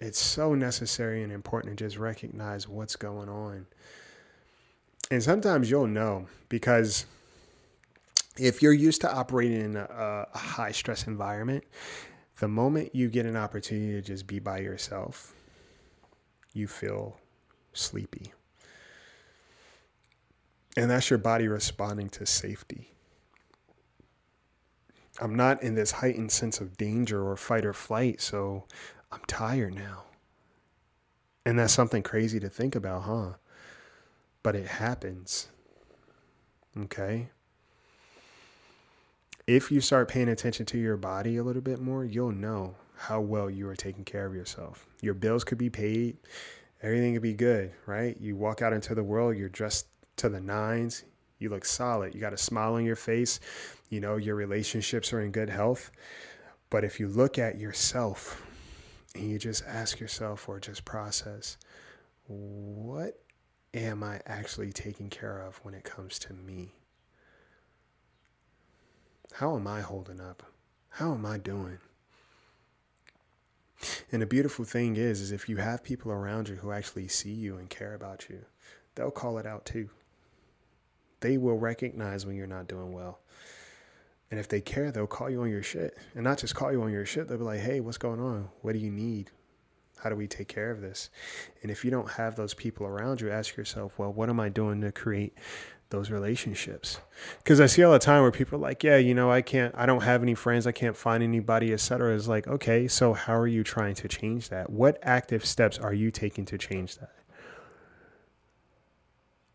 it's 0.00 0.20
so 0.20 0.54
necessary 0.54 1.22
and 1.22 1.32
important 1.32 1.76
to 1.76 1.84
just 1.84 1.98
recognize 1.98 2.68
what's 2.68 2.96
going 2.96 3.28
on. 3.28 3.66
And 5.10 5.22
sometimes 5.22 5.70
you'll 5.70 5.86
know 5.86 6.26
because 6.48 7.06
if 8.38 8.62
you're 8.62 8.72
used 8.72 9.00
to 9.00 9.12
operating 9.12 9.60
in 9.60 9.76
a, 9.76 10.26
a 10.32 10.38
high 10.38 10.72
stress 10.72 11.06
environment, 11.06 11.64
the 12.38 12.48
moment 12.48 12.94
you 12.94 13.08
get 13.08 13.26
an 13.26 13.36
opportunity 13.36 13.92
to 13.92 14.02
just 14.02 14.26
be 14.26 14.38
by 14.38 14.58
yourself, 14.58 15.34
you 16.52 16.68
feel 16.68 17.18
sleepy. 17.72 18.32
And 20.76 20.90
that's 20.90 21.10
your 21.10 21.18
body 21.18 21.48
responding 21.48 22.08
to 22.10 22.26
safety. 22.26 22.92
I'm 25.20 25.34
not 25.34 25.62
in 25.64 25.74
this 25.74 25.90
heightened 25.90 26.30
sense 26.30 26.60
of 26.60 26.76
danger 26.76 27.26
or 27.26 27.36
fight 27.36 27.64
or 27.64 27.72
flight, 27.72 28.20
so 28.20 28.64
I'm 29.10 29.20
tired 29.26 29.74
now. 29.74 30.04
And 31.46 31.58
that's 31.58 31.72
something 31.72 32.02
crazy 32.02 32.38
to 32.40 32.48
think 32.48 32.74
about, 32.74 33.02
huh? 33.02 33.32
But 34.42 34.54
it 34.54 34.66
happens. 34.66 35.48
Okay? 36.76 37.30
If 39.46 39.72
you 39.72 39.80
start 39.80 40.08
paying 40.08 40.28
attention 40.28 40.66
to 40.66 40.78
your 40.78 40.98
body 40.98 41.38
a 41.38 41.42
little 41.42 41.62
bit 41.62 41.80
more, 41.80 42.04
you'll 42.04 42.32
know 42.32 42.74
how 42.96 43.20
well 43.20 43.48
you 43.48 43.66
are 43.68 43.76
taking 43.76 44.04
care 44.04 44.26
of 44.26 44.34
yourself. 44.34 44.86
Your 45.00 45.14
bills 45.14 45.42
could 45.42 45.56
be 45.56 45.70
paid, 45.70 46.18
everything 46.82 47.14
could 47.14 47.22
be 47.22 47.32
good, 47.32 47.72
right? 47.86 48.14
You 48.20 48.36
walk 48.36 48.60
out 48.60 48.74
into 48.74 48.94
the 48.94 49.02
world, 49.02 49.36
you're 49.36 49.48
dressed 49.48 49.86
to 50.16 50.28
the 50.28 50.40
nines, 50.40 51.04
you 51.38 51.48
look 51.48 51.64
solid, 51.64 52.14
you 52.14 52.20
got 52.20 52.34
a 52.34 52.38
smile 52.38 52.74
on 52.74 52.84
your 52.84 52.96
face, 52.96 53.40
you 53.88 54.00
know, 54.00 54.16
your 54.16 54.34
relationships 54.34 55.12
are 55.14 55.20
in 55.22 55.30
good 55.30 55.48
health. 55.48 55.90
But 56.68 56.84
if 56.84 57.00
you 57.00 57.08
look 57.08 57.38
at 57.38 57.58
yourself 57.58 58.42
and 59.18 59.30
you 59.30 59.38
just 59.38 59.64
ask 59.66 59.98
yourself 59.98 60.48
or 60.48 60.60
just 60.60 60.84
process 60.84 61.56
what 62.28 63.20
am 63.74 64.02
I 64.02 64.20
actually 64.26 64.72
taking 64.72 65.10
care 65.10 65.40
of 65.40 65.56
when 65.62 65.74
it 65.74 65.84
comes 65.84 66.18
to 66.20 66.32
me? 66.32 66.72
How 69.32 69.56
am 69.56 69.66
I 69.66 69.80
holding 69.80 70.20
up? 70.20 70.42
How 70.90 71.14
am 71.14 71.24
I 71.26 71.38
doing? 71.38 71.78
And 74.10 74.22
the 74.22 74.26
beautiful 74.26 74.64
thing 74.64 74.96
is, 74.96 75.20
is 75.20 75.32
if 75.32 75.48
you 75.48 75.56
have 75.58 75.82
people 75.82 76.12
around 76.12 76.48
you 76.48 76.56
who 76.56 76.72
actually 76.72 77.08
see 77.08 77.32
you 77.32 77.56
and 77.56 77.70
care 77.70 77.94
about 77.94 78.28
you, 78.28 78.44
they'll 78.94 79.10
call 79.10 79.38
it 79.38 79.46
out 79.46 79.64
too. 79.64 79.90
They 81.20 81.38
will 81.38 81.58
recognize 81.58 82.26
when 82.26 82.36
you're 82.36 82.46
not 82.46 82.68
doing 82.68 82.92
well. 82.92 83.20
And 84.30 84.38
if 84.38 84.48
they 84.48 84.60
care, 84.60 84.92
they'll 84.92 85.06
call 85.06 85.30
you 85.30 85.42
on 85.42 85.50
your 85.50 85.62
shit. 85.62 85.96
And 86.14 86.24
not 86.24 86.38
just 86.38 86.54
call 86.54 86.70
you 86.70 86.82
on 86.82 86.92
your 86.92 87.06
shit, 87.06 87.28
they'll 87.28 87.38
be 87.38 87.44
like, 87.44 87.60
hey, 87.60 87.80
what's 87.80 87.98
going 87.98 88.20
on? 88.20 88.48
What 88.60 88.72
do 88.72 88.78
you 88.78 88.90
need? 88.90 89.30
How 89.98 90.10
do 90.10 90.16
we 90.16 90.26
take 90.26 90.48
care 90.48 90.70
of 90.70 90.80
this? 90.80 91.10
And 91.62 91.70
if 91.70 91.84
you 91.84 91.90
don't 91.90 92.10
have 92.12 92.36
those 92.36 92.54
people 92.54 92.86
around 92.86 93.20
you, 93.20 93.30
ask 93.30 93.56
yourself, 93.56 93.98
well, 93.98 94.12
what 94.12 94.28
am 94.28 94.38
I 94.38 94.48
doing 94.48 94.80
to 94.82 94.92
create 94.92 95.34
those 95.90 96.10
relationships? 96.10 97.00
Because 97.38 97.60
I 97.60 97.66
see 97.66 97.82
all 97.82 97.92
the 97.92 97.98
time 97.98 98.22
where 98.22 98.30
people 98.30 98.58
are 98.58 98.62
like, 98.62 98.84
yeah, 98.84 98.98
you 98.98 99.14
know, 99.14 99.30
I 99.30 99.42
can't, 99.42 99.74
I 99.76 99.86
don't 99.86 100.02
have 100.02 100.22
any 100.22 100.34
friends, 100.34 100.66
I 100.66 100.72
can't 100.72 100.96
find 100.96 101.22
anybody, 101.22 101.72
etc. 101.72 102.14
It's 102.14 102.28
like, 102.28 102.46
okay, 102.46 102.86
so 102.86 103.14
how 103.14 103.34
are 103.34 103.46
you 103.48 103.64
trying 103.64 103.94
to 103.96 104.08
change 104.08 104.50
that? 104.50 104.70
What 104.70 104.98
active 105.02 105.44
steps 105.44 105.78
are 105.78 105.94
you 105.94 106.10
taking 106.10 106.44
to 106.44 106.58
change 106.58 106.98
that? 106.98 107.14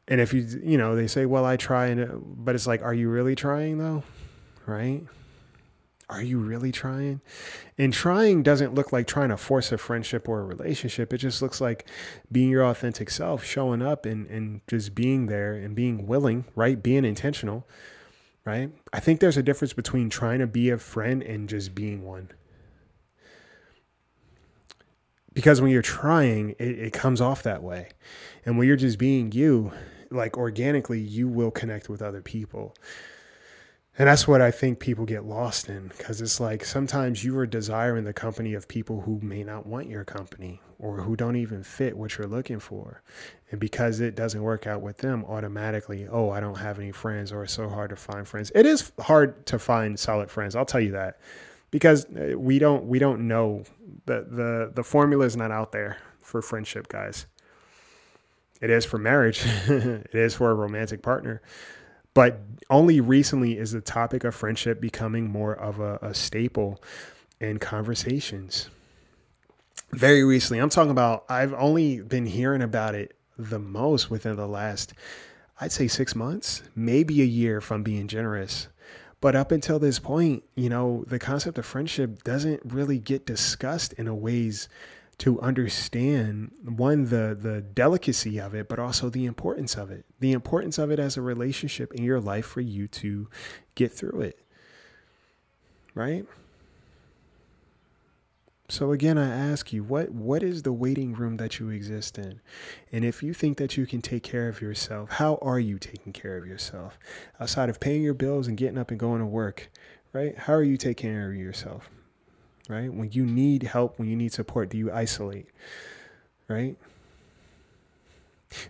And 0.07 0.19
if 0.19 0.33
you, 0.33 0.41
you 0.61 0.77
know, 0.77 0.95
they 0.95 1.07
say, 1.07 1.25
well, 1.25 1.45
I 1.45 1.55
try, 1.55 1.85
and, 1.87 2.21
but 2.43 2.55
it's 2.55 2.67
like, 2.67 2.81
are 2.81 2.93
you 2.93 3.09
really 3.09 3.35
trying 3.35 3.77
though? 3.77 4.03
Right? 4.65 5.03
Are 6.09 6.21
you 6.21 6.37
really 6.37 6.71
trying? 6.71 7.21
And 7.77 7.93
trying 7.93 8.43
doesn't 8.43 8.75
look 8.75 8.91
like 8.91 9.07
trying 9.07 9.29
to 9.29 9.37
force 9.37 9.71
a 9.71 9.77
friendship 9.77 10.27
or 10.29 10.41
a 10.41 10.43
relationship. 10.43 11.13
It 11.13 11.17
just 11.17 11.41
looks 11.41 11.61
like 11.61 11.87
being 12.31 12.49
your 12.49 12.65
authentic 12.65 13.09
self, 13.09 13.43
showing 13.43 13.81
up 13.81 14.05
and, 14.05 14.27
and 14.27 14.61
just 14.67 14.93
being 14.93 15.27
there 15.27 15.53
and 15.53 15.75
being 15.75 16.05
willing, 16.05 16.45
right? 16.55 16.81
Being 16.81 17.05
intentional, 17.05 17.65
right? 18.45 18.69
I 18.91 18.99
think 18.99 19.21
there's 19.21 19.37
a 19.37 19.43
difference 19.43 19.73
between 19.73 20.09
trying 20.09 20.39
to 20.39 20.47
be 20.47 20.69
a 20.69 20.77
friend 20.77 21.23
and 21.23 21.49
just 21.49 21.73
being 21.73 22.03
one. 22.03 22.29
Because 25.33 25.61
when 25.61 25.71
you're 25.71 25.81
trying, 25.81 26.51
it, 26.59 26.77
it 26.79 26.93
comes 26.93 27.21
off 27.21 27.41
that 27.43 27.63
way. 27.63 27.89
And 28.45 28.57
when 28.57 28.67
you're 28.67 28.77
just 28.77 28.99
being 28.99 29.31
you, 29.31 29.71
like 30.11 30.37
organically, 30.37 30.99
you 30.99 31.27
will 31.27 31.49
connect 31.49 31.89
with 31.89 32.01
other 32.01 32.21
people. 32.21 32.75
And 33.97 34.07
that's 34.07 34.27
what 34.27 34.41
I 34.41 34.49
think 34.49 34.79
people 34.79 35.05
get 35.05 35.25
lost 35.25 35.69
in 35.69 35.87
because 35.87 36.19
it's 36.19 36.39
like 36.39 36.65
sometimes 36.65 37.23
you 37.23 37.37
are 37.37 37.45
desiring 37.45 38.05
the 38.05 38.13
company 38.13 38.55
of 38.55 38.67
people 38.67 39.01
who 39.01 39.19
may 39.21 39.43
not 39.43 39.67
want 39.67 39.87
your 39.87 40.03
company 40.03 40.61
or 40.79 41.01
who 41.01 41.15
don't 41.15 41.35
even 41.35 41.61
fit 41.61 41.95
what 41.95 42.17
you're 42.17 42.27
looking 42.27 42.59
for. 42.59 43.03
And 43.51 43.59
because 43.59 43.99
it 43.99 44.15
doesn't 44.15 44.41
work 44.41 44.65
out 44.65 44.81
with 44.81 44.97
them, 44.97 45.23
automatically, 45.25 46.07
oh, 46.09 46.31
I 46.31 46.39
don't 46.39 46.57
have 46.57 46.79
any 46.79 46.91
friends 46.91 47.31
or 47.31 47.43
it's 47.43 47.53
so 47.53 47.69
hard 47.69 47.91
to 47.91 47.95
find 47.95 48.27
friends. 48.27 48.51
It 48.55 48.65
is 48.65 48.91
hard 48.99 49.45
to 49.47 49.59
find 49.59 49.99
solid 49.99 50.31
friends. 50.31 50.55
I'll 50.55 50.65
tell 50.65 50.81
you 50.81 50.93
that 50.93 51.19
because 51.69 52.05
uh, 52.15 52.33
we 52.35 52.57
don't 52.57 52.85
we 52.85 52.97
don't 52.97 53.27
know 53.27 53.63
the 54.07 54.25
the 54.27 54.71
the 54.73 54.83
formula 54.83 55.25
is 55.25 55.37
not 55.37 55.51
out 55.51 55.71
there 55.71 55.97
for 56.19 56.41
friendship 56.41 56.87
guys. 56.87 57.27
It 58.59 58.71
is 58.71 58.85
for 58.85 58.97
marriage. 58.97 59.43
it 59.67 60.15
is 60.15 60.33
for 60.33 60.49
a 60.49 60.55
romantic 60.55 61.03
partner 61.03 61.43
but 62.13 62.39
only 62.69 63.01
recently 63.01 63.57
is 63.57 63.71
the 63.71 63.81
topic 63.81 64.23
of 64.23 64.35
friendship 64.35 64.79
becoming 64.79 65.29
more 65.29 65.53
of 65.53 65.79
a, 65.79 65.99
a 66.01 66.13
staple 66.13 66.81
in 67.39 67.59
conversations. 67.59 68.69
Very 69.91 70.23
recently, 70.23 70.59
I'm 70.59 70.69
talking 70.69 70.91
about, 70.91 71.25
I've 71.29 71.53
only 71.53 72.01
been 72.01 72.25
hearing 72.25 72.61
about 72.61 72.95
it 72.95 73.15
the 73.37 73.59
most 73.59 74.09
within 74.09 74.35
the 74.35 74.47
last, 74.47 74.93
I'd 75.59 75.71
say 75.71 75.87
six 75.87 76.15
months, 76.15 76.63
maybe 76.75 77.21
a 77.21 77.25
year 77.25 77.61
I'm 77.69 77.83
being 77.83 78.07
generous. 78.07 78.67
But 79.21 79.35
up 79.35 79.51
until 79.51 79.79
this 79.79 79.99
point, 79.99 80.43
you 80.55 80.69
know, 80.69 81.05
the 81.07 81.19
concept 81.19 81.57
of 81.57 81.65
friendship 81.65 82.23
doesn't 82.23 82.61
really 82.65 82.99
get 82.99 83.25
discussed 83.25 83.93
in 83.93 84.07
a 84.07 84.15
ways 84.15 84.67
to 85.19 85.39
understand 85.41 86.51
one 86.63 87.05
the 87.05 87.37
the 87.39 87.61
delicacy 87.61 88.39
of 88.39 88.53
it 88.53 88.67
but 88.67 88.79
also 88.79 89.09
the 89.09 89.25
importance 89.25 89.75
of 89.75 89.91
it. 89.91 90.05
The 90.19 90.31
importance 90.31 90.77
of 90.77 90.91
it 90.91 90.99
as 90.99 91.17
a 91.17 91.21
relationship 91.21 91.93
in 91.93 92.03
your 92.03 92.19
life 92.19 92.45
for 92.45 92.61
you 92.61 92.87
to 92.89 93.29
get 93.75 93.91
through 93.91 94.21
it. 94.21 94.39
Right? 95.93 96.25
So 98.69 98.91
again 98.91 99.17
i 99.19 99.29
ask 99.29 99.71
you 99.71 99.83
what 99.83 100.11
what 100.11 100.41
is 100.41 100.63
the 100.63 100.73
waiting 100.73 101.13
room 101.13 101.37
that 101.37 101.59
you 101.59 101.69
exist 101.69 102.17
in? 102.17 102.41
And 102.91 103.05
if 103.05 103.21
you 103.21 103.33
think 103.33 103.57
that 103.57 103.77
you 103.77 103.85
can 103.85 104.01
take 104.01 104.23
care 104.23 104.47
of 104.49 104.61
yourself 104.61 105.11
how 105.11 105.37
are 105.41 105.59
you 105.59 105.77
taking 105.77 106.13
care 106.13 106.37
of 106.37 106.47
yourself? 106.47 106.97
Outside 107.39 107.69
of 107.69 107.79
paying 107.79 108.01
your 108.01 108.15
bills 108.15 108.47
and 108.47 108.57
getting 108.57 108.77
up 108.77 108.89
and 108.89 108.99
going 108.99 109.19
to 109.19 109.25
work 109.25 109.69
right? 110.13 110.37
How 110.37 110.53
are 110.53 110.63
you 110.63 110.77
taking 110.77 111.11
care 111.11 111.29
of 111.29 111.35
yourself 111.35 111.89
right? 112.69 112.93
When 112.93 113.11
you 113.11 113.25
need 113.25 113.63
help, 113.63 113.99
when 113.99 114.09
you 114.09 114.15
need 114.15 114.33
support, 114.33 114.69
do 114.69 114.77
you 114.77 114.91
isolate, 114.91 115.47
right? 116.47 116.75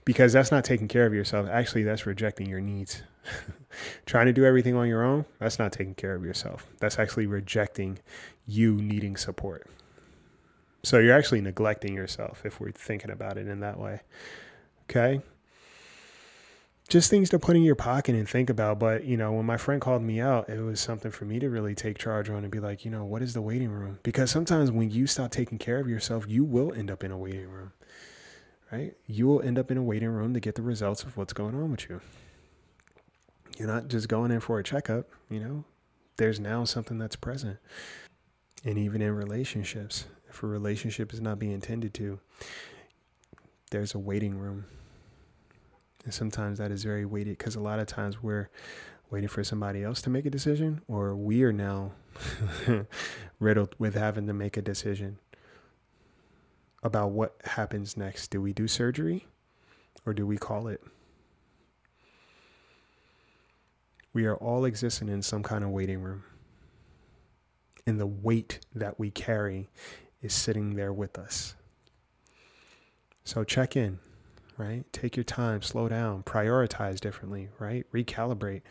Because 0.06 0.34
that's 0.34 0.52
not 0.52 0.64
taking 0.64 0.88
care 0.88 1.06
of 1.06 1.14
yourself. 1.14 1.48
Actually, 1.50 1.84
that's 1.84 2.06
rejecting 2.06 2.48
your 2.48 2.62
needs. 2.62 3.04
Trying 4.06 4.28
to 4.28 4.34
do 4.34 4.46
everything 4.46 4.76
on 4.76 4.88
your 4.88 5.04
own, 5.04 5.26
that's 5.40 5.60
not 5.60 5.72
taking 5.72 5.96
care 5.96 6.16
of 6.16 6.24
yourself. 6.24 6.68
That's 6.80 7.00
actually 7.00 7.28
rejecting 7.28 8.00
you 8.48 8.76
needing 8.76 9.18
support. 9.18 9.68
So 10.84 11.00
you're 11.00 11.18
actually 11.18 11.42
neglecting 11.42 11.94
yourself 11.94 12.46
if 12.46 12.60
we're 12.60 12.72
thinking 12.72 13.10
about 13.10 13.38
it 13.38 13.48
in 13.48 13.62
that 13.62 13.80
way. 13.80 14.02
Okay? 14.90 15.22
Just 16.94 17.10
things 17.10 17.28
to 17.28 17.40
put 17.40 17.56
in 17.56 17.64
your 17.64 17.74
pocket 17.74 18.14
and 18.14 18.30
think 18.30 18.52
about. 18.52 18.78
But, 18.78 19.04
you 19.04 19.18
know, 19.18 19.32
when 19.32 19.48
my 19.48 19.58
friend 19.58 19.82
called 19.82 20.04
me 20.04 20.22
out, 20.22 20.48
it 20.48 20.62
was 20.62 20.80
something 20.80 21.10
for 21.10 21.26
me 21.26 21.40
to 21.40 21.50
really 21.50 21.74
take 21.74 21.98
charge 21.98 22.30
on 22.30 22.44
and 22.44 22.52
be 22.52 22.60
like, 22.60 22.86
you 22.86 22.92
know, 22.92 23.04
what 23.04 23.24
is 23.24 23.34
the 23.34 23.42
waiting 23.42 23.72
room? 23.72 23.98
Because 24.04 24.30
sometimes 24.30 24.70
when 24.70 24.92
you 24.92 25.08
stop 25.08 25.32
taking 25.32 25.58
care 25.58 25.80
of 25.80 25.88
yourself, 25.88 26.26
you 26.28 26.44
will 26.44 26.72
end 26.72 26.92
up 26.92 27.04
in 27.04 27.10
a 27.10 27.18
waiting 27.18 27.50
room, 27.50 27.72
right? 28.72 28.94
You 29.08 29.26
will 29.26 29.42
end 29.42 29.58
up 29.58 29.72
in 29.72 29.78
a 29.78 29.82
waiting 29.82 30.10
room 30.10 30.36
to 30.36 30.40
get 30.40 30.54
the 30.54 30.62
results 30.62 31.02
of 31.02 31.18
what's 31.18 31.34
going 31.34 31.56
on 31.56 31.72
with 31.72 31.90
you. 31.90 32.00
You're 33.58 33.68
not 33.68 33.88
just 33.88 34.08
going 34.08 34.30
in 34.30 34.40
for 34.40 34.60
a 34.60 34.64
checkup, 34.64 35.10
you 35.32 35.40
know, 35.40 35.66
there's 36.18 36.40
now 36.40 36.64
something 36.64 37.00
that's 37.00 37.16
present. 37.16 37.58
And 38.64 38.78
even 38.78 39.02
in 39.02 39.16
relationships, 39.16 40.06
if 40.30 40.44
a 40.44 40.48
relationship 40.48 41.12
is 41.12 41.22
not 41.22 41.40
being 41.40 41.60
tended 41.60 41.96
to, 41.96 42.20
there's 43.72 43.96
a 43.96 44.00
waiting 44.00 44.38
room 44.38 44.66
and 46.04 46.14
sometimes 46.14 46.58
that 46.60 46.72
is 46.72 46.84
very 46.84 47.06
weighted 47.06 47.38
because 47.38 47.56
a 47.56 47.62
lot 47.62 47.80
of 47.80 47.88
times 47.88 48.22
we're 48.22 48.50
waiting 49.10 49.30
for 49.30 49.44
somebody 49.44 49.84
else 49.84 50.02
to 50.02 50.10
make 50.10 50.26
a 50.26 50.30
decision, 50.30 50.82
or 50.88 51.16
we 51.16 51.44
are 51.44 51.54
now 51.54 51.92
riddled 53.40 53.76
with 53.78 53.96
having 53.96 54.28
to 54.28 54.34
make 54.34 54.58
a 54.58 54.62
decision 54.62 55.20
about 56.82 57.12
what 57.12 57.36
happens 57.46 57.96
next. 57.96 58.30
Do 58.30 58.42
we 58.42 58.54
do 58.54 58.68
surgery 58.68 59.28
or 60.06 60.14
do 60.14 60.28
we 60.28 60.38
call 60.38 60.68
it? 60.68 60.82
We 64.14 64.26
are 64.26 64.36
all 64.36 64.66
existing 64.66 65.10
in 65.10 65.22
some 65.22 65.44
kind 65.44 65.64
of 65.64 65.70
waiting 65.70 66.02
room. 66.02 66.24
And 67.86 68.00
the 68.00 68.08
weight 68.08 68.60
that 68.76 69.00
we 69.00 69.12
carry 69.12 69.70
is 70.22 70.34
sitting 70.34 70.76
there 70.76 70.94
with 70.94 71.18
us. 71.18 71.56
So 73.24 73.44
check 73.44 73.76
in 73.76 74.00
right? 74.58 74.86
Take 74.94 75.16
your 75.16 75.24
time, 75.24 75.62
slow 75.62 75.88
down, 75.90 76.24
prioritize 76.24 77.00
differently, 77.00 77.50
right? 77.60 77.86
Recalibrate. 77.92 78.62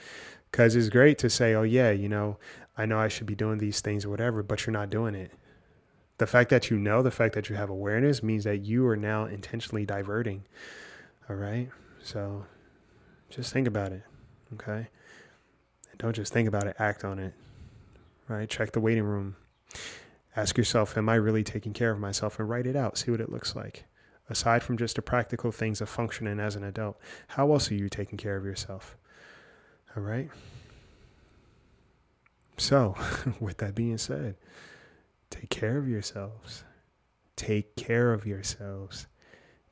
Because 0.50 0.76
it's 0.76 0.88
great 0.88 1.18
to 1.18 1.30
say, 1.30 1.54
oh, 1.54 1.62
yeah, 1.62 1.90
you 1.90 2.08
know, 2.08 2.38
I 2.76 2.86
know 2.86 2.98
I 2.98 3.08
should 3.08 3.26
be 3.26 3.34
doing 3.34 3.58
these 3.58 3.80
things 3.80 4.04
or 4.04 4.10
whatever, 4.10 4.42
but 4.42 4.66
you're 4.66 4.72
not 4.72 4.90
doing 4.90 5.14
it. 5.14 5.32
The 6.18 6.26
fact 6.26 6.50
that 6.50 6.70
you 6.70 6.78
know, 6.78 7.02
the 7.02 7.10
fact 7.10 7.34
that 7.34 7.48
you 7.48 7.56
have 7.56 7.70
awareness 7.70 8.22
means 8.22 8.44
that 8.44 8.58
you 8.58 8.86
are 8.86 8.96
now 8.96 9.24
intentionally 9.24 9.86
diverting. 9.86 10.44
All 11.28 11.36
right. 11.36 11.68
So 12.02 12.44
just 13.30 13.52
think 13.52 13.66
about 13.66 13.92
it. 13.92 14.02
Okay. 14.54 14.88
And 15.90 15.98
don't 15.98 16.14
just 16.14 16.32
think 16.32 16.48
about 16.48 16.66
it, 16.66 16.76
act 16.78 17.04
on 17.04 17.18
it. 17.18 17.34
Right. 18.28 18.48
Check 18.48 18.72
the 18.72 18.80
waiting 18.80 19.04
room. 19.04 19.36
Ask 20.36 20.56
yourself, 20.56 20.96
am 20.96 21.08
I 21.08 21.16
really 21.16 21.44
taking 21.44 21.72
care 21.72 21.90
of 21.90 21.98
myself? 21.98 22.38
And 22.38 22.48
write 22.48 22.66
it 22.66 22.76
out. 22.76 22.96
See 22.98 23.10
what 23.10 23.20
it 23.20 23.30
looks 23.30 23.56
like 23.56 23.84
aside 24.28 24.62
from 24.62 24.76
just 24.76 24.96
the 24.96 25.02
practical 25.02 25.52
things 25.52 25.80
of 25.80 25.88
functioning 25.88 26.40
as 26.40 26.56
an 26.56 26.64
adult, 26.64 26.98
how 27.28 27.52
else 27.52 27.70
are 27.70 27.74
you 27.74 27.88
taking 27.88 28.18
care 28.18 28.36
of 28.36 28.44
yourself? 28.44 28.96
All 29.96 30.02
right. 30.02 30.30
So, 32.56 32.96
with 33.40 33.58
that 33.58 33.74
being 33.74 33.98
said, 33.98 34.36
take 35.30 35.50
care 35.50 35.78
of 35.78 35.88
yourselves. 35.88 36.64
Take 37.36 37.76
care 37.76 38.12
of 38.12 38.26
yourselves. 38.26 39.06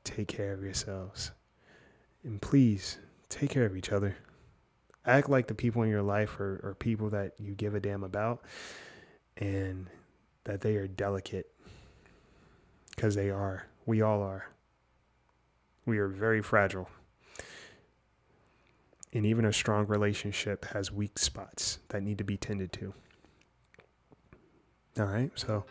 Take 0.04 0.28
care 0.28 0.52
of 0.52 0.62
yourselves. 0.62 1.30
And 2.24 2.40
please 2.40 2.98
take 3.28 3.50
care 3.50 3.64
of 3.64 3.76
each 3.76 3.92
other. 3.92 4.16
Act 5.06 5.30
like 5.30 5.46
the 5.46 5.54
people 5.54 5.82
in 5.82 5.88
your 5.88 6.02
life 6.02 6.38
are, 6.40 6.60
are 6.62 6.76
people 6.78 7.10
that 7.10 7.32
you 7.38 7.54
give 7.54 7.74
a 7.74 7.80
damn 7.80 8.02
about 8.02 8.42
and 9.36 9.88
that 10.44 10.60
they 10.60 10.76
are 10.76 10.86
delicate 10.86 11.46
because 12.94 13.14
they 13.14 13.30
are. 13.30 13.66
We 13.90 14.02
all 14.02 14.22
are. 14.22 14.46
We 15.84 15.98
are 15.98 16.06
very 16.06 16.42
fragile. 16.42 16.88
And 19.12 19.26
even 19.26 19.44
a 19.44 19.52
strong 19.52 19.88
relationship 19.88 20.64
has 20.66 20.92
weak 20.92 21.18
spots 21.18 21.80
that 21.88 22.00
need 22.00 22.16
to 22.18 22.22
be 22.22 22.36
tended 22.36 22.72
to. 22.74 22.94
All 24.96 25.06
right. 25.06 25.32
So, 25.34 25.64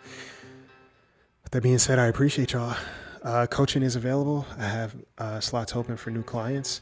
with 1.43 1.53
that 1.53 1.63
being 1.63 1.77
said, 1.77 1.97
I 1.97 2.07
appreciate 2.07 2.51
y'all. 2.51 2.75
Uh, 3.23 3.47
coaching 3.47 3.83
is 3.83 3.95
available. 3.95 4.45
I 4.57 4.65
have 4.65 4.97
uh, 5.17 5.39
slots 5.39 5.73
open 5.73 5.95
for 5.95 6.11
new 6.11 6.23
clients. 6.23 6.81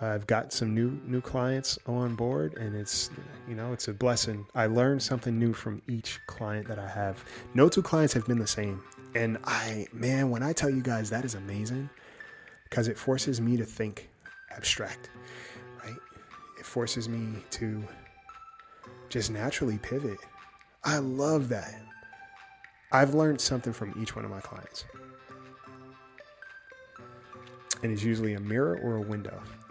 I've 0.00 0.26
got 0.26 0.52
some 0.52 0.74
new 0.74 1.00
new 1.06 1.22
clients 1.22 1.78
on 1.86 2.16
board, 2.16 2.54
and 2.58 2.76
it's 2.76 3.10
you 3.48 3.54
know 3.54 3.72
it's 3.72 3.88
a 3.88 3.94
blessing. 3.94 4.46
I 4.54 4.66
learned 4.66 5.02
something 5.02 5.38
new 5.38 5.54
from 5.54 5.80
each 5.88 6.20
client 6.26 6.68
that 6.68 6.78
I 6.78 6.88
have. 6.88 7.24
No 7.54 7.68
two 7.68 7.82
clients 7.82 8.12
have 8.12 8.26
been 8.26 8.38
the 8.38 8.46
same, 8.46 8.82
and 9.14 9.38
I 9.44 9.86
man, 9.92 10.30
when 10.30 10.42
I 10.42 10.52
tell 10.52 10.68
you 10.68 10.82
guys 10.82 11.08
that 11.10 11.24
is 11.24 11.34
amazing, 11.34 11.88
because 12.64 12.88
it 12.88 12.98
forces 12.98 13.40
me 13.40 13.56
to 13.56 13.64
think 13.64 14.10
abstract, 14.54 15.08
right? 15.82 15.96
It 16.58 16.66
forces 16.66 17.08
me 17.08 17.42
to 17.52 17.82
just 19.08 19.30
naturally 19.30 19.78
pivot. 19.78 20.18
I 20.84 20.98
love 20.98 21.48
that. 21.48 21.80
I've 22.92 23.14
learned 23.14 23.40
something 23.40 23.72
from 23.72 23.94
each 24.00 24.14
one 24.14 24.24
of 24.24 24.30
my 24.30 24.40
clients 24.40 24.84
and 27.82 27.92
it's 27.92 28.02
usually 28.02 28.34
a 28.34 28.40
mirror 28.40 28.78
or 28.82 28.96
a 28.96 29.00
window. 29.00 29.40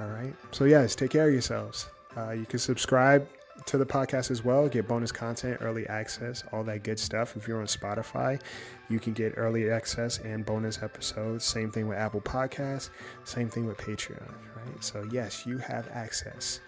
All 0.00 0.08
right. 0.08 0.34
So, 0.52 0.64
yes, 0.64 0.94
take 0.94 1.10
care 1.10 1.26
of 1.26 1.32
yourselves. 1.32 1.88
Uh, 2.16 2.30
you 2.30 2.46
can 2.46 2.58
subscribe 2.58 3.26
to 3.66 3.76
the 3.76 3.86
podcast 3.86 4.30
as 4.30 4.44
well, 4.44 4.68
get 4.68 4.86
bonus 4.86 5.10
content, 5.10 5.58
early 5.60 5.86
access, 5.88 6.44
all 6.52 6.62
that 6.64 6.84
good 6.84 6.98
stuff. 6.98 7.36
If 7.36 7.48
you're 7.48 7.60
on 7.60 7.66
Spotify, 7.66 8.40
you 8.88 9.00
can 9.00 9.12
get 9.12 9.34
early 9.36 9.70
access 9.70 10.18
and 10.18 10.46
bonus 10.46 10.82
episodes. 10.82 11.44
Same 11.44 11.70
thing 11.70 11.88
with 11.88 11.98
Apple 11.98 12.20
Podcasts, 12.20 12.90
same 13.24 13.48
thing 13.48 13.66
with 13.66 13.76
Patreon, 13.76 14.32
right? 14.56 14.84
So, 14.84 15.06
yes, 15.10 15.44
you 15.44 15.58
have 15.58 15.88
access 15.92 16.60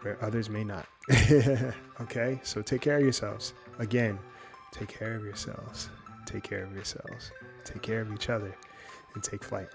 where 0.00 0.16
others 0.24 0.48
may 0.48 0.64
not. 0.64 0.86
okay? 2.00 2.40
So, 2.42 2.62
take 2.62 2.80
care 2.80 2.96
of 2.96 3.02
yourselves. 3.02 3.52
Again, 3.78 4.18
take 4.72 4.88
care 4.88 5.14
of 5.14 5.24
yourselves. 5.24 5.90
Take 6.24 6.42
care 6.42 6.64
of 6.64 6.72
yourselves. 6.72 7.32
Take 7.64 7.82
care 7.82 8.00
of 8.00 8.12
each 8.14 8.30
other 8.30 8.54
and 9.14 9.22
take 9.22 9.42
flight. 9.42 9.68